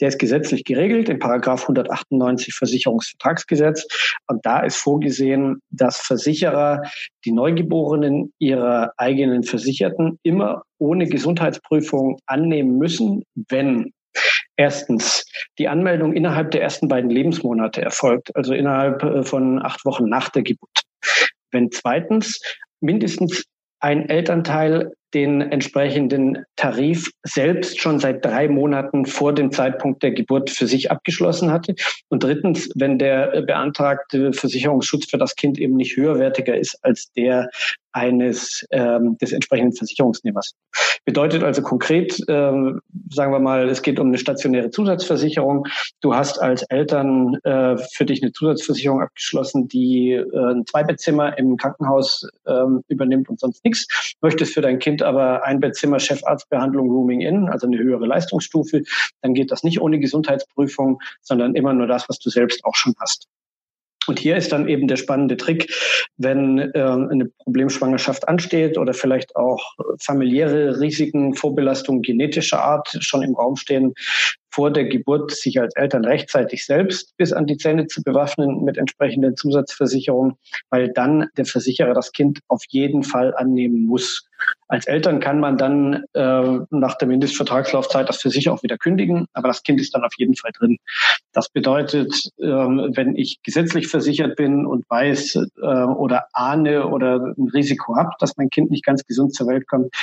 Der 0.00 0.08
ist 0.08 0.18
gesetzlich 0.18 0.64
geregelt 0.64 1.08
in 1.08 1.20
Paragraph 1.20 1.62
198 1.62 2.54
Versicherungsvertragsgesetz. 2.54 3.86
Und 4.26 4.44
da 4.44 4.64
ist 4.64 4.78
vorgesehen, 4.78 5.60
dass 5.70 5.98
Versicherer 5.98 6.82
die 7.24 7.32
Neugeborenen 7.32 8.32
ihrer 8.40 8.92
eigenen 8.96 9.44
Versicherten 9.44 10.18
immer 10.24 10.62
ohne 10.78 11.06
Gesundheitsprüfung 11.06 12.18
annehmen 12.26 12.78
müssen, 12.78 13.22
wenn 13.48 13.92
Erstens, 14.56 15.24
die 15.58 15.68
Anmeldung 15.68 16.12
innerhalb 16.12 16.50
der 16.50 16.62
ersten 16.62 16.88
beiden 16.88 17.10
Lebensmonate 17.10 17.80
erfolgt, 17.80 18.34
also 18.36 18.54
innerhalb 18.54 19.02
äh, 19.02 19.22
von 19.22 19.62
acht 19.62 19.84
Wochen 19.84 20.08
nach 20.08 20.28
der 20.28 20.42
Geburt. 20.42 20.82
Wenn 21.50 21.70
zweitens 21.70 22.40
mindestens 22.80 23.44
ein 23.80 24.08
Elternteil 24.08 24.92
den 25.14 25.40
entsprechenden 25.40 26.44
Tarif 26.56 27.10
selbst 27.24 27.80
schon 27.80 27.98
seit 27.98 28.24
drei 28.24 28.48
Monaten 28.48 29.06
vor 29.06 29.34
dem 29.34 29.52
Zeitpunkt 29.52 30.02
der 30.02 30.12
Geburt 30.12 30.50
für 30.50 30.66
sich 30.66 30.90
abgeschlossen 30.90 31.50
hatte. 31.50 31.74
Und 32.08 32.22
drittens, 32.22 32.70
wenn 32.74 32.98
der 32.98 33.42
beantragte 33.42 34.32
Versicherungsschutz 34.32 35.10
für 35.10 35.18
das 35.18 35.36
Kind 35.36 35.58
eben 35.58 35.76
nicht 35.76 35.96
höherwertiger 35.96 36.56
ist 36.56 36.78
als 36.82 37.12
der 37.12 37.48
eines 37.92 38.66
ähm, 38.70 39.18
des 39.18 39.32
entsprechenden 39.32 39.74
Versicherungsnehmers. 39.76 40.54
Bedeutet 41.04 41.42
also 41.42 41.62
konkret, 41.62 42.18
ähm, 42.28 42.80
sagen 43.10 43.32
wir 43.32 43.38
mal, 43.38 43.68
es 43.68 43.82
geht 43.82 44.00
um 44.00 44.08
eine 44.08 44.18
stationäre 44.18 44.70
Zusatzversicherung. 44.70 45.66
Du 46.00 46.14
hast 46.14 46.40
als 46.40 46.62
Eltern 46.64 47.36
äh, 47.44 47.76
für 47.92 48.06
dich 48.06 48.22
eine 48.22 48.32
Zusatzversicherung 48.32 49.02
abgeschlossen, 49.02 49.68
die 49.68 50.12
äh, 50.12 50.52
ein 50.52 50.64
Zweibettzimmer 50.66 51.36
im 51.38 51.56
Krankenhaus 51.56 52.26
äh, 52.46 52.52
übernimmt 52.88 53.28
und 53.28 53.40
sonst 53.40 53.64
nichts. 53.64 54.14
Möchtest 54.20 54.54
für 54.54 54.62
dein 54.62 54.78
Kind 54.78 55.01
aber 55.02 55.44
ein 55.44 55.60
Bettzimmer 55.60 55.98
Chefarztbehandlung 55.98 56.90
Rooming 56.90 57.20
in, 57.20 57.48
also 57.48 57.66
eine 57.66 57.78
höhere 57.78 58.06
Leistungsstufe, 58.06 58.82
dann 59.20 59.34
geht 59.34 59.50
das 59.50 59.62
nicht 59.62 59.80
ohne 59.80 59.98
Gesundheitsprüfung, 59.98 61.00
sondern 61.20 61.54
immer 61.54 61.72
nur 61.72 61.86
das, 61.86 62.08
was 62.08 62.18
du 62.18 62.30
selbst 62.30 62.64
auch 62.64 62.74
schon 62.74 62.94
hast. 63.00 63.28
Und 64.08 64.18
hier 64.18 64.36
ist 64.36 64.50
dann 64.50 64.68
eben 64.68 64.88
der 64.88 64.96
spannende 64.96 65.36
Trick, 65.36 65.72
wenn 66.16 66.58
äh, 66.58 66.70
eine 66.74 67.26
Problemschwangerschaft 67.44 68.26
ansteht 68.26 68.76
oder 68.76 68.94
vielleicht 68.94 69.36
auch 69.36 69.62
familiäre 70.00 70.80
Risiken, 70.80 71.34
Vorbelastungen 71.34 72.02
genetischer 72.02 72.64
Art 72.64 72.96
schon 73.00 73.22
im 73.22 73.34
Raum 73.36 73.56
stehen, 73.56 73.94
vor 74.52 74.70
der 74.70 74.84
Geburt 74.84 75.30
sich 75.30 75.60
als 75.60 75.74
Eltern 75.76 76.04
rechtzeitig 76.04 76.64
selbst 76.66 77.16
bis 77.16 77.32
an 77.32 77.46
die 77.46 77.56
Zähne 77.56 77.86
zu 77.86 78.02
bewaffnen 78.02 78.62
mit 78.64 78.76
entsprechenden 78.76 79.36
Zusatzversicherungen, 79.36 80.34
weil 80.70 80.92
dann 80.92 81.28
der 81.36 81.46
Versicherer 81.46 81.94
das 81.94 82.12
Kind 82.12 82.40
auf 82.48 82.62
jeden 82.68 83.02
Fall 83.02 83.34
annehmen 83.34 83.86
muss. 83.86 84.28
Als 84.68 84.86
Eltern 84.86 85.20
kann 85.20 85.40
man 85.40 85.56
dann 85.56 86.04
äh, 86.14 86.58
nach 86.70 86.96
der 86.98 87.08
Mindestvertragslaufzeit 87.08 88.08
das 88.08 88.20
für 88.20 88.30
sich 88.30 88.48
auch 88.48 88.62
wieder 88.62 88.76
kündigen, 88.76 89.26
aber 89.32 89.48
das 89.48 89.62
Kind 89.62 89.80
ist 89.80 89.94
dann 89.94 90.04
auf 90.04 90.14
jeden 90.16 90.34
Fall 90.34 90.50
drin. 90.52 90.78
Das 91.32 91.48
bedeutet, 91.48 92.12
äh, 92.38 92.46
wenn 92.46 93.16
ich 93.16 93.40
gesetzlich 93.42 93.88
versichert 93.88 94.36
bin 94.36 94.66
und 94.66 94.84
weiß 94.88 95.36
äh, 95.36 95.66
oder 95.66 96.26
ahne 96.32 96.88
oder 96.88 97.34
ein 97.38 97.48
Risiko 97.52 97.96
habe, 97.96 98.10
dass 98.18 98.36
mein 98.36 98.50
Kind 98.50 98.70
nicht 98.70 98.84
ganz 98.84 99.04
gesund 99.04 99.34
zur 99.34 99.46
Welt 99.46 99.68
kommt, 99.68 99.94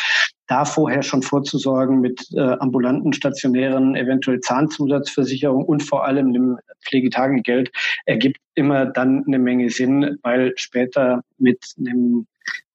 da 0.49 0.65
vorher 0.65 1.03
schon 1.03 1.21
vorzusorgen 1.21 2.01
mit 2.01 2.27
äh, 2.33 2.39
ambulanten, 2.39 3.13
stationären, 3.13 3.95
eventuell 3.95 4.39
Zahnzusatzversicherung 4.39 5.63
und 5.63 5.83
vor 5.83 6.05
allem 6.05 6.33
dem 6.33 6.57
Pflegetagegeld 6.83 7.71
ergibt 8.05 8.39
immer 8.55 8.87
dann 8.87 9.23
eine 9.27 9.37
Menge 9.37 9.69
Sinn, 9.69 10.17
weil 10.23 10.53
später 10.57 11.21
mit 11.37 11.59
einem 11.77 12.25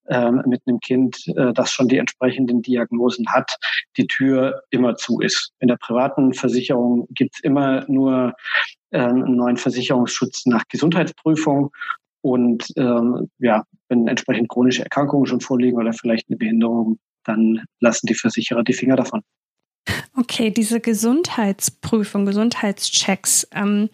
ähm, 0.06 0.42
mit 0.46 0.60
einem 0.66 0.80
Kind, 0.80 1.26
äh, 1.28 1.52
das 1.54 1.72
schon 1.72 1.88
die 1.88 1.96
entsprechenden 1.96 2.60
Diagnosen 2.60 3.26
hat, 3.32 3.56
die 3.96 4.06
Tür 4.06 4.62
immer 4.70 4.96
zu 4.96 5.20
ist. 5.20 5.52
In 5.60 5.68
der 5.68 5.78
privaten 5.78 6.34
Versicherung 6.34 7.08
gibt's 7.10 7.40
immer 7.40 7.86
nur 7.88 8.34
ähm, 8.92 9.24
einen 9.24 9.36
neuen 9.36 9.56
Versicherungsschutz 9.56 10.44
nach 10.44 10.64
Gesundheitsprüfung. 10.68 11.70
Und 12.20 12.66
ähm, 12.76 13.30
ja, 13.38 13.64
wenn 13.88 14.06
entsprechend 14.06 14.50
chronische 14.50 14.82
Erkrankungen 14.82 15.26
schon 15.26 15.40
vorliegen 15.40 15.78
oder 15.78 15.94
vielleicht 15.94 16.28
eine 16.28 16.36
Behinderung, 16.36 16.98
dann 17.24 17.64
lassen 17.80 18.06
die 18.06 18.14
Versicherer 18.14 18.62
die 18.62 18.72
Finger 18.72 18.96
davon. 18.96 19.22
Okay, 20.16 20.50
diese 20.50 20.80
Gesundheitsprüfung, 20.80 22.24
Gesundheitschecks, 22.24 23.48
ähm, 23.52 23.90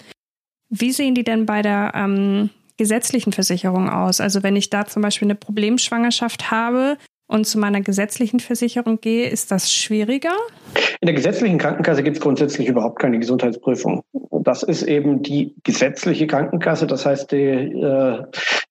wie 0.68 0.92
sehen 0.92 1.14
die 1.14 1.24
denn 1.24 1.46
bei 1.46 1.62
der 1.62 1.92
ähm, 1.94 2.50
gesetzlichen 2.76 3.32
Versicherung 3.32 3.90
aus? 3.90 4.20
Also 4.20 4.42
wenn 4.42 4.56
ich 4.56 4.70
da 4.70 4.86
zum 4.86 5.02
Beispiel 5.02 5.26
eine 5.26 5.34
Problemschwangerschaft 5.34 6.50
habe, 6.50 6.96
und 7.30 7.46
zu 7.46 7.58
meiner 7.58 7.80
gesetzlichen 7.80 8.40
Versicherung 8.40 9.00
gehe, 9.00 9.28
ist 9.28 9.50
das 9.50 9.72
schwieriger? 9.72 10.34
In 11.00 11.06
der 11.06 11.14
gesetzlichen 11.14 11.58
Krankenkasse 11.58 12.02
gibt 12.02 12.16
es 12.16 12.22
grundsätzlich 12.22 12.68
überhaupt 12.68 12.98
keine 12.98 13.18
Gesundheitsprüfung. 13.18 14.02
Das 14.30 14.62
ist 14.62 14.82
eben 14.82 15.22
die 15.22 15.54
gesetzliche 15.64 16.26
Krankenkasse, 16.26 16.86
das 16.86 17.06
heißt 17.06 17.32
die 17.32 17.36
äh, 17.36 18.24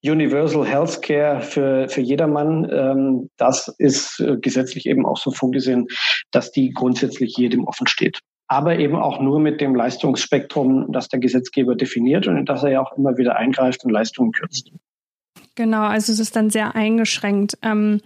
Universal 0.03 0.65
Healthcare 0.65 1.41
für, 1.41 1.87
für 1.89 2.01
jedermann. 2.01 2.69
Ähm, 2.71 3.29
das 3.37 3.67
ist 3.77 4.19
äh, 4.19 4.37
gesetzlich 4.37 4.85
eben 4.85 5.05
auch 5.05 5.17
so 5.17 5.31
vorgesehen, 5.31 5.87
dass 6.31 6.51
die 6.51 6.71
grundsätzlich 6.71 7.37
jedem 7.37 7.65
offen 7.65 7.87
steht 7.87 8.19
aber 8.51 8.79
eben 8.79 8.95
auch 8.95 9.21
nur 9.21 9.39
mit 9.39 9.61
dem 9.61 9.75
Leistungsspektrum, 9.75 10.91
das 10.91 11.07
der 11.07 11.19
Gesetzgeber 11.19 11.75
definiert 11.75 12.27
und 12.27 12.35
in 12.35 12.45
das 12.45 12.63
er 12.63 12.71
ja 12.71 12.81
auch 12.81 12.97
immer 12.97 13.15
wieder 13.15 13.35
eingreift 13.35 13.85
und 13.85 13.91
Leistungen 13.91 14.31
kürzt. 14.31 14.71
Genau, 15.53 15.83
also 15.83 16.11
es 16.11 16.19
ist 16.19 16.35
dann 16.35 16.49
sehr 16.49 16.75
eingeschränkt. 16.75 17.57
Ähm, 17.61 18.01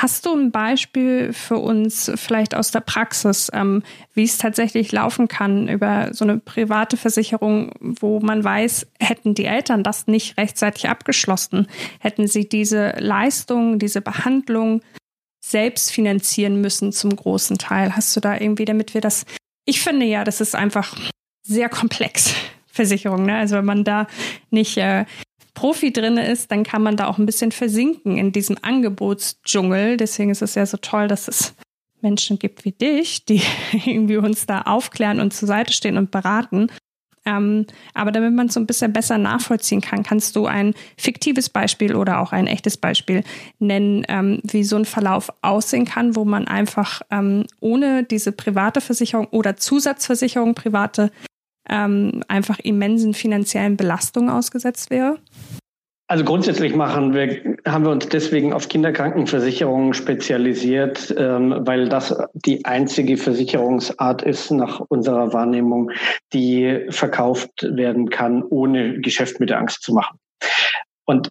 Hast 0.00 0.26
du 0.26 0.32
ein 0.32 0.52
Beispiel 0.52 1.32
für 1.32 1.56
uns 1.56 2.08
vielleicht 2.14 2.54
aus 2.54 2.70
der 2.70 2.78
Praxis, 2.78 3.50
ähm, 3.52 3.82
wie 4.14 4.22
es 4.22 4.38
tatsächlich 4.38 4.92
laufen 4.92 5.26
kann 5.26 5.66
über 5.66 6.10
so 6.14 6.24
eine 6.24 6.38
private 6.38 6.96
Versicherung, 6.96 7.72
wo 7.80 8.20
man 8.20 8.44
weiß, 8.44 8.86
hätten 9.00 9.34
die 9.34 9.46
Eltern 9.46 9.82
das 9.82 10.06
nicht 10.06 10.36
rechtzeitig 10.36 10.88
abgeschlossen, 10.88 11.66
hätten 11.98 12.28
sie 12.28 12.48
diese 12.48 12.90
Leistung, 12.98 13.80
diese 13.80 14.00
Behandlung 14.00 14.82
selbst 15.44 15.90
finanzieren 15.90 16.60
müssen 16.60 16.92
zum 16.92 17.16
großen 17.16 17.58
Teil? 17.58 17.96
Hast 17.96 18.14
du 18.14 18.20
da 18.20 18.38
irgendwie, 18.38 18.66
damit 18.66 18.94
wir 18.94 19.00
das, 19.00 19.26
ich 19.64 19.80
finde 19.80 20.06
ja, 20.06 20.22
das 20.22 20.40
ist 20.40 20.54
einfach 20.54 20.96
sehr 21.42 21.68
komplex. 21.68 22.36
Versicherung, 22.70 23.26
ne? 23.26 23.36
Also 23.36 23.56
wenn 23.56 23.64
man 23.64 23.82
da 23.82 24.06
nicht 24.50 24.76
äh, 24.76 25.06
Profi 25.58 25.92
drin 25.92 26.18
ist, 26.18 26.52
dann 26.52 26.62
kann 26.62 26.84
man 26.84 26.96
da 26.96 27.08
auch 27.08 27.18
ein 27.18 27.26
bisschen 27.26 27.50
versinken 27.50 28.16
in 28.16 28.30
diesem 28.30 28.56
Angebotsdschungel. 28.62 29.96
Deswegen 29.96 30.30
ist 30.30 30.40
es 30.40 30.54
ja 30.54 30.64
so 30.64 30.76
toll, 30.76 31.08
dass 31.08 31.26
es 31.26 31.56
Menschen 32.00 32.38
gibt 32.38 32.64
wie 32.64 32.70
dich, 32.70 33.24
die 33.24 33.42
irgendwie 33.84 34.18
uns 34.18 34.46
da 34.46 34.62
aufklären 34.62 35.18
und 35.18 35.34
zur 35.34 35.48
Seite 35.48 35.72
stehen 35.72 35.96
und 35.98 36.12
beraten. 36.12 36.68
Ähm, 37.26 37.66
aber 37.92 38.12
damit 38.12 38.34
man 38.34 38.46
es 38.46 38.54
so 38.54 38.60
ein 38.60 38.66
bisschen 38.66 38.92
besser 38.92 39.18
nachvollziehen 39.18 39.80
kann, 39.80 40.04
kannst 40.04 40.36
du 40.36 40.46
ein 40.46 40.74
fiktives 40.96 41.48
Beispiel 41.48 41.96
oder 41.96 42.20
auch 42.20 42.30
ein 42.30 42.46
echtes 42.46 42.76
Beispiel 42.76 43.24
nennen, 43.58 44.04
ähm, 44.08 44.38
wie 44.44 44.62
so 44.62 44.76
ein 44.76 44.84
Verlauf 44.84 45.28
aussehen 45.42 45.86
kann, 45.86 46.14
wo 46.14 46.24
man 46.24 46.46
einfach 46.46 47.02
ähm, 47.10 47.46
ohne 47.58 48.04
diese 48.04 48.30
private 48.30 48.80
Versicherung 48.80 49.26
oder 49.32 49.56
Zusatzversicherung 49.56 50.54
private 50.54 51.10
ähm, 51.68 52.22
einfach 52.28 52.58
immensen 52.58 53.14
finanziellen 53.14 53.76
Belastungen 53.76 54.30
ausgesetzt 54.30 54.90
wäre? 54.90 55.18
Also 56.10 56.24
grundsätzlich 56.24 56.74
machen 56.74 57.12
wir, 57.12 57.58
haben 57.66 57.84
wir 57.84 57.90
uns 57.90 58.08
deswegen 58.08 58.54
auf 58.54 58.68
Kinderkrankenversicherungen 58.68 59.92
spezialisiert, 59.92 61.14
ähm, 61.18 61.54
weil 61.66 61.90
das 61.90 62.16
die 62.32 62.64
einzige 62.64 63.18
Versicherungsart 63.18 64.22
ist 64.22 64.50
nach 64.50 64.80
unserer 64.88 65.34
Wahrnehmung, 65.34 65.90
die 66.32 66.86
verkauft 66.88 67.50
werden 67.62 68.08
kann, 68.08 68.42
ohne 68.42 69.00
Geschäft 69.00 69.38
mit 69.38 69.50
der 69.50 69.58
Angst 69.58 69.82
zu 69.82 69.92
machen. 69.92 70.18
Und 71.04 71.28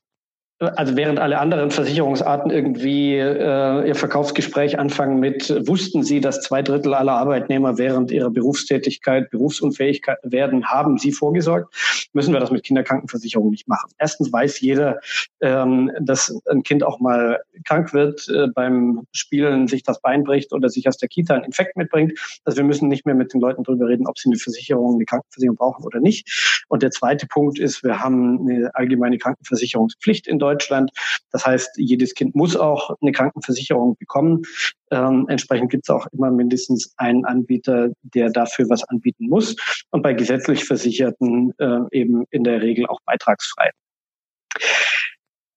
also 0.60 0.96
während 0.96 1.20
alle 1.20 1.38
anderen 1.38 1.70
Versicherungsarten 1.70 2.50
irgendwie 2.50 3.14
äh, 3.14 3.88
ihr 3.88 3.96
Verkaufsgespräch 3.96 4.80
anfangen 4.80 5.20
mit, 5.20 5.50
wussten 5.68 6.02
Sie, 6.02 6.20
dass 6.20 6.42
zwei 6.42 6.64
Drittel 6.64 6.96
aller 6.96 7.14
Arbeitnehmer 7.14 7.78
während 7.78 8.10
ihrer 8.10 8.32
Berufstätigkeit 8.32 9.30
berufsunfähig 9.30 10.02
werden, 10.24 10.66
haben 10.66 10.98
Sie 10.98 11.12
vorgesorgt, 11.12 11.76
müssen 12.14 12.34
wir 12.34 12.40
das 12.40 12.50
mit 12.50 12.64
Kinderkrankenversicherung 12.64 13.52
nicht 13.52 13.68
machen. 13.68 13.92
Erstens 14.00 14.34
weiß 14.34 14.60
jeder, 14.62 15.00
ähm, 15.42 15.92
dass 16.02 16.36
ein 16.50 16.64
Kind 16.64 16.84
auch 16.84 17.00
mal 17.00 17.40
krank 17.66 17.94
wird, 17.94 18.28
äh, 18.30 18.48
beim 18.48 19.04
Spielen 19.12 19.68
sich 19.68 19.84
das 19.84 20.02
Bein 20.02 20.24
bricht 20.24 20.54
oder 20.54 20.70
sich 20.70 20.88
aus 20.88 20.98
der 20.98 21.08
Kita 21.08 21.36
einen 21.36 21.44
Infekt 21.44 21.78
mitbringt. 21.78 22.18
Also 22.46 22.58
wir 22.58 22.64
müssen 22.64 22.88
nicht 22.88 23.06
mehr 23.06 23.16
mit 23.16 23.32
den 23.32 23.42
Leuten 23.42 23.64
darüber 23.64 23.88
reden, 23.88 24.08
ob 24.08 24.18
sie 24.18 24.30
eine 24.30 24.38
Versicherung, 24.38 24.96
eine 24.96 25.06
Krankenversicherung 25.06 25.56
brauchen 25.56 25.86
oder 25.86 26.00
nicht. 26.00 26.64
Und 26.68 26.82
der 26.82 26.90
zweite 26.90 27.28
Punkt 27.28 27.60
ist, 27.60 27.84
wir 27.84 28.00
haben 28.00 28.40
eine 28.40 28.74
allgemeine 28.74 29.20
Krankenversicherungspflicht 29.20 30.26
in 30.26 30.40
Deutschland. 30.40 30.47
Deutschland. 30.48 30.92
Das 31.32 31.46
heißt, 31.46 31.72
jedes 31.78 32.14
Kind 32.14 32.36
muss 32.36 32.56
auch 32.56 32.96
eine 33.02 33.12
Krankenversicherung 33.12 33.98
bekommen. 33.98 34.44
Ähm, 34.92 35.26
entsprechend 35.28 35.72
gibt 35.72 35.84
es 35.84 35.90
auch 35.90 36.08
immer 36.14 36.32
mindestens 36.32 36.94
einen 36.98 37.26
Anbieter, 37.26 37.90
der 38.02 38.30
dafür 38.30 38.70
was 38.70 38.84
anbieten 38.86 39.28
muss. 39.28 39.56
Und 39.92 40.02
bei 40.04 40.14
gesetzlich 40.14 40.64
Versicherten 40.64 41.54
äh, 41.58 41.80
eben 41.92 42.26
in 42.32 42.44
der 42.44 42.62
Regel 42.62 42.88
auch 42.88 43.00
beitragsfrei. 43.06 43.72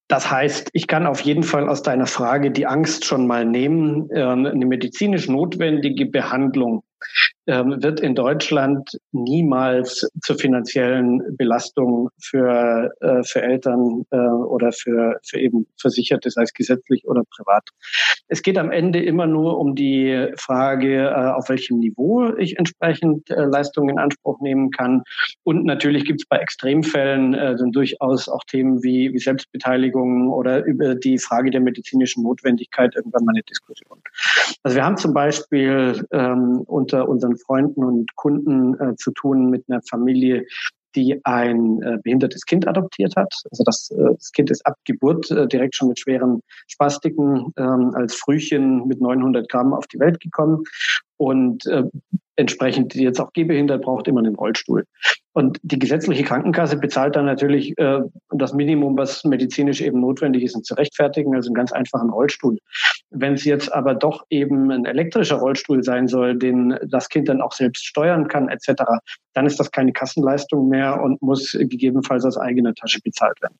Das 0.08 0.28
heißt, 0.28 0.70
ich 0.72 0.88
kann 0.88 1.06
auf 1.06 1.20
jeden 1.20 1.44
Fall 1.44 1.68
aus 1.68 1.84
deiner 1.84 2.06
Frage 2.06 2.50
die 2.50 2.66
Angst 2.66 3.04
schon 3.04 3.28
mal 3.28 3.44
nehmen. 3.44 4.08
Ähm, 4.12 4.44
eine 4.44 4.66
medizinisch 4.66 5.28
notwendige 5.28 6.06
Behandlung 6.06 6.82
wird 7.50 8.00
in 8.00 8.14
Deutschland 8.14 8.98
niemals 9.12 10.08
zur 10.22 10.36
finanziellen 10.36 11.36
Belastung 11.36 12.10
für, 12.20 12.90
äh, 13.00 13.22
für 13.24 13.42
Eltern 13.42 14.04
äh, 14.10 14.16
oder 14.16 14.72
für, 14.72 15.18
für 15.24 15.38
eben 15.38 15.66
Versicherte, 15.80 16.30
sei 16.30 16.42
es 16.42 16.52
gesetzlich 16.52 17.06
oder 17.06 17.22
privat. 17.30 17.68
Es 18.28 18.42
geht 18.42 18.58
am 18.58 18.70
Ende 18.70 19.02
immer 19.02 19.26
nur 19.26 19.58
um 19.58 19.74
die 19.74 20.28
Frage, 20.36 21.08
äh, 21.08 21.30
auf 21.32 21.48
welchem 21.48 21.78
Niveau 21.78 22.32
ich 22.36 22.58
entsprechend 22.58 23.30
äh, 23.30 23.44
Leistungen 23.44 23.90
in 23.90 23.98
Anspruch 23.98 24.40
nehmen 24.40 24.70
kann. 24.70 25.02
Und 25.42 25.64
natürlich 25.64 26.04
gibt 26.04 26.22
es 26.22 26.26
bei 26.26 26.38
Extremfällen 26.38 27.34
äh, 27.34 27.56
dann 27.56 27.72
durchaus 27.72 28.28
auch 28.28 28.44
Themen 28.44 28.82
wie, 28.82 29.12
wie 29.12 29.18
Selbstbeteiligung 29.18 30.28
oder 30.28 30.64
über 30.64 30.94
die 30.94 31.18
Frage 31.18 31.50
der 31.50 31.60
medizinischen 31.60 32.22
Notwendigkeit 32.22 32.94
irgendwann 32.94 33.24
mal 33.24 33.32
eine 33.32 33.42
Diskussion. 33.42 34.00
Also 34.62 34.76
wir 34.76 34.84
haben 34.84 34.96
zum 34.96 35.14
Beispiel 35.14 36.06
ähm, 36.12 36.62
unter 36.66 37.08
unseren 37.08 37.36
Freunden 37.46 37.84
und 37.84 38.14
Kunden 38.16 38.74
äh, 38.80 38.96
zu 38.96 39.12
tun 39.12 39.50
mit 39.50 39.64
einer 39.68 39.82
Familie, 39.88 40.44
die 40.94 41.20
ein 41.24 41.82
äh, 41.82 41.98
behindertes 42.02 42.44
Kind 42.44 42.66
adoptiert 42.66 43.14
hat. 43.16 43.32
Also 43.50 43.62
das, 43.64 43.90
äh, 43.90 44.14
das 44.14 44.32
Kind 44.32 44.50
ist 44.50 44.66
ab 44.66 44.74
Geburt 44.84 45.30
äh, 45.30 45.46
direkt 45.46 45.76
schon 45.76 45.88
mit 45.88 45.98
schweren 45.98 46.40
Spastiken 46.68 47.52
ähm, 47.56 47.92
als 47.94 48.14
Frühchen 48.14 48.86
mit 48.86 49.00
900 49.00 49.48
Gramm 49.48 49.72
auf 49.72 49.86
die 49.86 50.00
Welt 50.00 50.20
gekommen 50.20 50.64
und 51.20 51.66
äh, 51.66 51.82
entsprechend 52.36 52.94
jetzt 52.94 53.20
auch 53.20 53.34
gehbehindert 53.34 53.82
braucht 53.82 54.08
immer 54.08 54.20
einen 54.20 54.36
Rollstuhl. 54.36 54.86
Und 55.32 55.58
die 55.62 55.78
gesetzliche 55.78 56.24
Krankenkasse 56.24 56.78
bezahlt 56.78 57.14
dann 57.14 57.26
natürlich 57.26 57.76
äh, 57.76 58.00
das 58.30 58.54
Minimum, 58.54 58.96
was 58.96 59.22
medizinisch 59.24 59.82
eben 59.82 60.00
notwendig 60.00 60.44
ist, 60.44 60.56
um 60.56 60.64
zu 60.64 60.72
rechtfertigen, 60.74 61.34
also 61.34 61.48
einen 61.48 61.54
ganz 61.54 61.72
einfachen 61.72 62.08
Rollstuhl. 62.08 62.56
Wenn 63.10 63.34
es 63.34 63.44
jetzt 63.44 63.70
aber 63.70 63.94
doch 63.94 64.24
eben 64.30 64.70
ein 64.70 64.86
elektrischer 64.86 65.36
Rollstuhl 65.36 65.84
sein 65.84 66.08
soll, 66.08 66.38
den 66.38 66.78
das 66.88 67.10
Kind 67.10 67.28
dann 67.28 67.42
auch 67.42 67.52
selbst 67.52 67.84
steuern 67.84 68.26
kann, 68.26 68.48
etc., 68.48 68.82
dann 69.34 69.44
ist 69.44 69.60
das 69.60 69.70
keine 69.70 69.92
Kassenleistung 69.92 70.70
mehr 70.70 71.02
und 71.02 71.20
muss 71.20 71.52
gegebenenfalls 71.52 72.24
aus 72.24 72.38
eigener 72.38 72.74
Tasche 72.74 73.00
bezahlt 73.04 73.40
werden. 73.42 73.56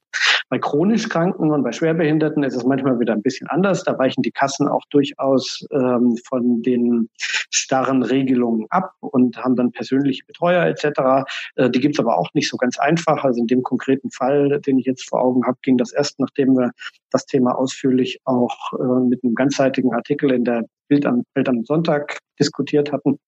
Bei 0.48 0.58
chronisch 0.58 1.08
Kranken 1.08 1.52
und 1.52 1.62
bei 1.62 1.70
Schwerbehinderten 1.70 2.42
ist 2.42 2.56
es 2.56 2.64
manchmal 2.64 2.98
wieder 2.98 3.12
ein 3.12 3.22
bisschen 3.22 3.46
anders. 3.46 3.84
Da 3.84 3.96
weichen 3.96 4.22
die 4.22 4.32
Kassen 4.32 4.66
auch 4.66 4.82
durchaus 4.90 5.64
ähm, 5.70 6.16
von 6.28 6.62
den 6.62 7.08
starren 7.50 8.02
Regelungen 8.02 8.66
ab 8.70 8.94
und 9.00 9.36
haben 9.36 9.56
dann 9.56 9.72
persönliche 9.72 10.24
Betreuer 10.26 10.64
etc. 10.66 11.28
Äh, 11.56 11.70
die 11.70 11.80
gibt 11.80 11.96
es 11.96 12.00
aber 12.00 12.16
auch 12.16 12.32
nicht 12.34 12.48
so 12.48 12.56
ganz 12.56 12.78
einfach. 12.78 13.24
Also 13.24 13.40
in 13.40 13.46
dem 13.46 13.62
konkreten 13.62 14.10
Fall, 14.10 14.60
den 14.60 14.78
ich 14.78 14.86
jetzt 14.86 15.08
vor 15.08 15.22
Augen 15.22 15.46
habe, 15.46 15.58
ging 15.62 15.76
das 15.76 15.92
erst, 15.92 16.18
nachdem 16.18 16.56
wir 16.56 16.72
das 17.10 17.26
Thema 17.26 17.56
ausführlich 17.56 18.20
auch 18.24 18.72
äh, 18.78 19.08
mit 19.08 19.22
einem 19.24 19.34
ganzseitigen 19.34 19.92
Artikel 19.92 20.32
in 20.32 20.44
der 20.44 20.64
Bild 20.88 21.06
am, 21.06 21.24
Bild 21.34 21.48
am 21.48 21.64
Sonntag 21.64 22.18
diskutiert 22.38 22.92
hatten. 22.92 23.18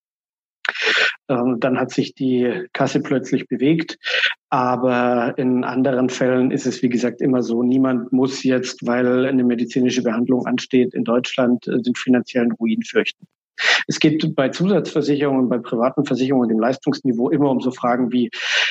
Ähm, 1.28 1.60
dann 1.60 1.78
hat 1.78 1.90
sich 1.90 2.14
die 2.14 2.66
Kasse 2.72 3.00
plötzlich 3.00 3.48
bewegt. 3.48 3.98
Aber 4.50 5.34
in 5.38 5.64
anderen 5.64 6.10
Fällen 6.10 6.50
ist 6.50 6.66
es, 6.66 6.82
wie 6.82 6.90
gesagt, 6.90 7.22
immer 7.22 7.42
so, 7.42 7.62
niemand 7.62 8.12
muss 8.12 8.42
jetzt, 8.42 8.86
weil 8.86 9.24
eine 9.24 9.44
medizinische 9.44 10.02
Behandlung 10.02 10.46
ansteht, 10.46 10.92
in 10.94 11.04
Deutschland 11.04 11.66
äh, 11.68 11.80
den 11.80 11.94
finanziellen 11.94 12.52
Ruin 12.52 12.82
fürchten. 12.82 13.26
Es 13.86 14.00
geht 14.00 14.34
bei 14.34 14.48
Zusatzversicherungen, 14.48 15.48
bei 15.48 15.58
privaten 15.58 16.04
Versicherungen 16.04 16.48
dem 16.48 16.60
Leistungsniveau 16.60 17.30
immer 17.30 17.50
um 17.50 17.60
so 17.60 17.70
Fragen 17.70 18.12
wie, 18.12 18.30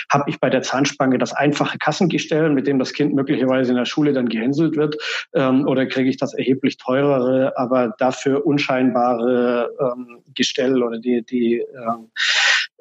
habe 0.10 0.30
ich 0.30 0.40
bei 0.40 0.50
der 0.50 0.62
Zahnspange 0.62 1.18
das 1.18 1.34
einfache 1.34 1.78
Kassengestell, 1.78 2.50
mit 2.50 2.68
dem 2.68 2.80
das 2.80 2.94
Kind 2.94 3.14
möglicherweise 3.14 3.72
in 3.72 3.78
der 3.78 3.86
Schule 3.86 4.14
dann 4.14 4.30
gehänselt 4.30 4.76
wird, 4.76 4.98
ähm, 5.34 5.68
oder 5.68 5.86
kriege 5.86 6.10
ich 6.10 6.18
das 6.18 6.34
erheblich 6.34 6.78
teurere, 6.78 7.58
aber 7.58 7.94
dafür 7.98 8.46
unscheinbare 8.46 9.70
ähm, 9.80 10.24
Gestell 10.34 10.82
oder 10.84 11.00
die, 11.00 11.24
die 11.24 11.60
ähm, 11.60 12.12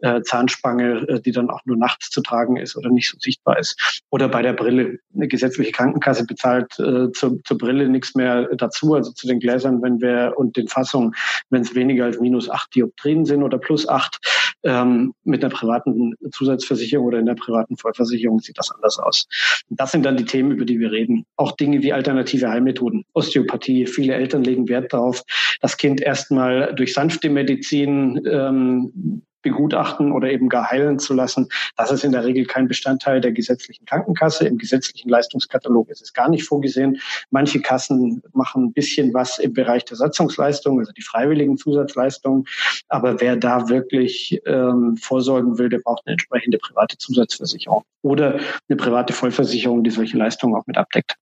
äh, 0.02 0.22
Zahnspange, 0.22 1.08
äh, 1.08 1.20
die 1.20 1.32
dann 1.32 1.50
auch 1.50 1.60
nur 1.64 1.76
nachts 1.76 2.10
zu 2.10 2.22
tragen 2.22 2.56
ist 2.56 2.76
oder 2.76 2.90
nicht 2.90 3.10
so 3.10 3.18
sichtbar 3.18 3.58
ist. 3.58 4.02
Oder 4.10 4.28
bei 4.28 4.42
der 4.42 4.52
Brille. 4.52 4.98
Eine 5.14 5.28
gesetzliche 5.28 5.72
Krankenkasse 5.72 6.24
bezahlt 6.24 6.78
äh, 6.78 7.10
zur, 7.12 7.42
zur 7.44 7.58
Brille 7.58 7.88
nichts 7.88 8.14
mehr 8.14 8.48
dazu, 8.56 8.94
also 8.94 9.12
zu 9.12 9.26
den 9.26 9.40
Gläsern, 9.40 9.82
wenn 9.82 10.00
wir 10.00 10.34
und 10.36 10.56
den 10.56 10.68
Fassungen, 10.68 11.14
wenn 11.50 11.62
es 11.62 11.74
weniger 11.74 12.04
als 12.04 12.20
minus 12.20 12.48
acht 12.48 12.74
Dioptrien 12.74 13.24
sind 13.24 13.42
oder 13.42 13.58
plus 13.58 13.88
acht. 13.88 14.18
Ähm, 14.62 15.14
mit 15.24 15.42
einer 15.42 15.52
privaten 15.52 16.14
Zusatzversicherung 16.32 17.06
oder 17.06 17.18
in 17.18 17.26
der 17.26 17.34
privaten 17.34 17.78
Vollversicherung 17.78 18.40
sieht 18.40 18.58
das 18.58 18.70
anders 18.70 18.98
aus. 18.98 19.26
Und 19.70 19.80
das 19.80 19.92
sind 19.92 20.04
dann 20.04 20.18
die 20.18 20.26
Themen, 20.26 20.50
über 20.50 20.66
die 20.66 20.78
wir 20.78 20.92
reden. 20.92 21.24
Auch 21.36 21.52
Dinge 21.52 21.82
wie 21.82 21.94
alternative 21.94 22.50
Heilmethoden, 22.50 23.04
Osteopathie. 23.14 23.86
Viele 23.86 24.14
Eltern 24.14 24.44
legen 24.44 24.68
Wert 24.68 24.92
darauf, 24.92 25.22
das 25.60 25.76
Kind 25.76 26.00
erstmal 26.00 26.74
durch 26.74 26.92
sanfte 26.92 27.30
Medizin 27.30 28.20
ähm, 28.26 29.22
begutachten 29.42 30.12
oder 30.12 30.30
eben 30.30 30.48
gar 30.48 30.70
heilen 30.70 30.98
zu 30.98 31.14
lassen. 31.14 31.48
Das 31.76 31.90
ist 31.90 32.04
in 32.04 32.12
der 32.12 32.24
Regel 32.24 32.46
kein 32.46 32.68
Bestandteil 32.68 33.20
der 33.20 33.32
gesetzlichen 33.32 33.84
Krankenkasse. 33.86 34.46
Im 34.46 34.58
gesetzlichen 34.58 35.08
Leistungskatalog 35.08 35.88
ist 35.88 36.02
es 36.02 36.12
gar 36.12 36.28
nicht 36.28 36.44
vorgesehen. 36.44 37.00
Manche 37.30 37.60
Kassen 37.60 38.22
machen 38.32 38.64
ein 38.64 38.72
bisschen 38.72 39.14
was 39.14 39.38
im 39.38 39.52
Bereich 39.52 39.84
der 39.84 39.96
Satzungsleistung, 39.96 40.78
also 40.78 40.92
die 40.92 41.02
freiwilligen 41.02 41.56
Zusatzleistungen. 41.56 42.44
Aber 42.88 43.20
wer 43.20 43.36
da 43.36 43.68
wirklich 43.68 44.40
ähm, 44.46 44.96
vorsorgen 44.96 45.58
will, 45.58 45.68
der 45.68 45.78
braucht 45.78 46.02
eine 46.06 46.12
entsprechende 46.12 46.58
private 46.58 46.98
Zusatzversicherung 46.98 47.84
oder 48.02 48.38
eine 48.68 48.76
private 48.76 49.12
Vollversicherung, 49.12 49.84
die 49.84 49.90
solche 49.90 50.16
Leistungen 50.16 50.54
auch 50.54 50.66
mit 50.66 50.76
abdeckt. 50.76 51.16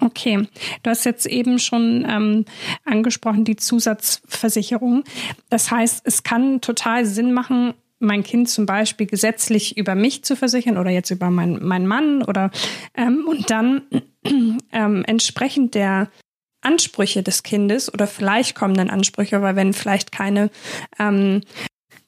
Okay, 0.00 0.48
du 0.82 0.90
hast 0.90 1.04
jetzt 1.04 1.26
eben 1.26 1.58
schon 1.58 2.04
ähm, 2.08 2.44
angesprochen 2.84 3.44
die 3.44 3.56
Zusatzversicherung. 3.56 5.04
Das 5.50 5.70
heißt, 5.70 6.02
es 6.04 6.24
kann 6.24 6.60
total 6.60 7.06
Sinn 7.06 7.32
machen, 7.32 7.74
mein 8.00 8.22
Kind 8.22 8.48
zum 8.48 8.66
Beispiel 8.66 9.06
gesetzlich 9.06 9.76
über 9.76 9.94
mich 9.94 10.24
zu 10.24 10.36
versichern 10.36 10.78
oder 10.78 10.90
jetzt 10.90 11.10
über 11.10 11.30
meinen 11.30 11.64
mein 11.64 11.86
Mann 11.86 12.22
oder 12.22 12.50
ähm, 12.94 13.24
und 13.28 13.50
dann 13.50 13.82
ähm, 14.72 15.04
entsprechend 15.06 15.74
der 15.74 16.10
Ansprüche 16.60 17.22
des 17.22 17.42
Kindes 17.42 17.92
oder 17.92 18.06
vielleicht 18.06 18.54
kommenden 18.54 18.90
Ansprüche, 18.90 19.42
weil 19.42 19.56
wenn 19.56 19.72
vielleicht 19.72 20.12
keine 20.12 20.50
ähm, 20.98 21.42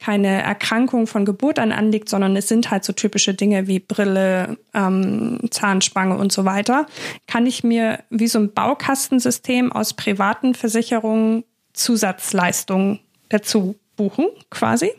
keine 0.06 0.40
Erkrankung 0.40 1.08
von 1.08 1.24
Geburt 1.24 1.58
an 1.58 1.72
anliegt, 1.72 2.08
sondern 2.08 2.36
es 2.36 2.46
sind 2.46 2.70
halt 2.70 2.84
so 2.84 2.92
typische 2.92 3.34
Dinge 3.34 3.66
wie 3.66 3.80
Brille, 3.80 4.56
ähm, 4.72 5.40
Zahnspange 5.50 6.16
und 6.16 6.30
so 6.30 6.44
weiter, 6.44 6.86
kann 7.26 7.44
ich 7.44 7.64
mir 7.64 8.04
wie 8.08 8.28
so 8.28 8.38
ein 8.38 8.52
Baukastensystem 8.52 9.72
aus 9.72 9.94
privaten 9.94 10.54
Versicherungen 10.54 11.42
Zusatzleistungen 11.72 13.00
dazu 13.30 13.74
buchen, 13.96 14.28
quasi? 14.48 14.92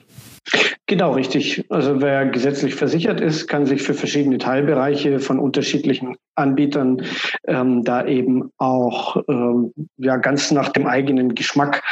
Genau, 0.90 1.12
richtig. 1.12 1.66
Also 1.70 2.02
wer 2.02 2.26
gesetzlich 2.28 2.76
versichert 2.76 3.20
ist, 3.20 3.48
kann 3.48 3.66
sich 3.66 3.82
für 3.84 3.94
verschiedene 3.94 4.38
Teilbereiche 4.38 5.20
von 5.20 5.38
unterschiedlichen 5.38 6.16
Anbietern 6.36 7.02
ähm, 7.46 7.84
da 7.84 8.06
eben 8.06 8.52
auch 8.58 9.18
ähm, 9.28 9.74
ja 9.98 10.16
ganz 10.16 10.50
nach 10.52 10.70
dem 10.70 10.88
eigenen 10.88 11.36
Geschmack 11.36 11.84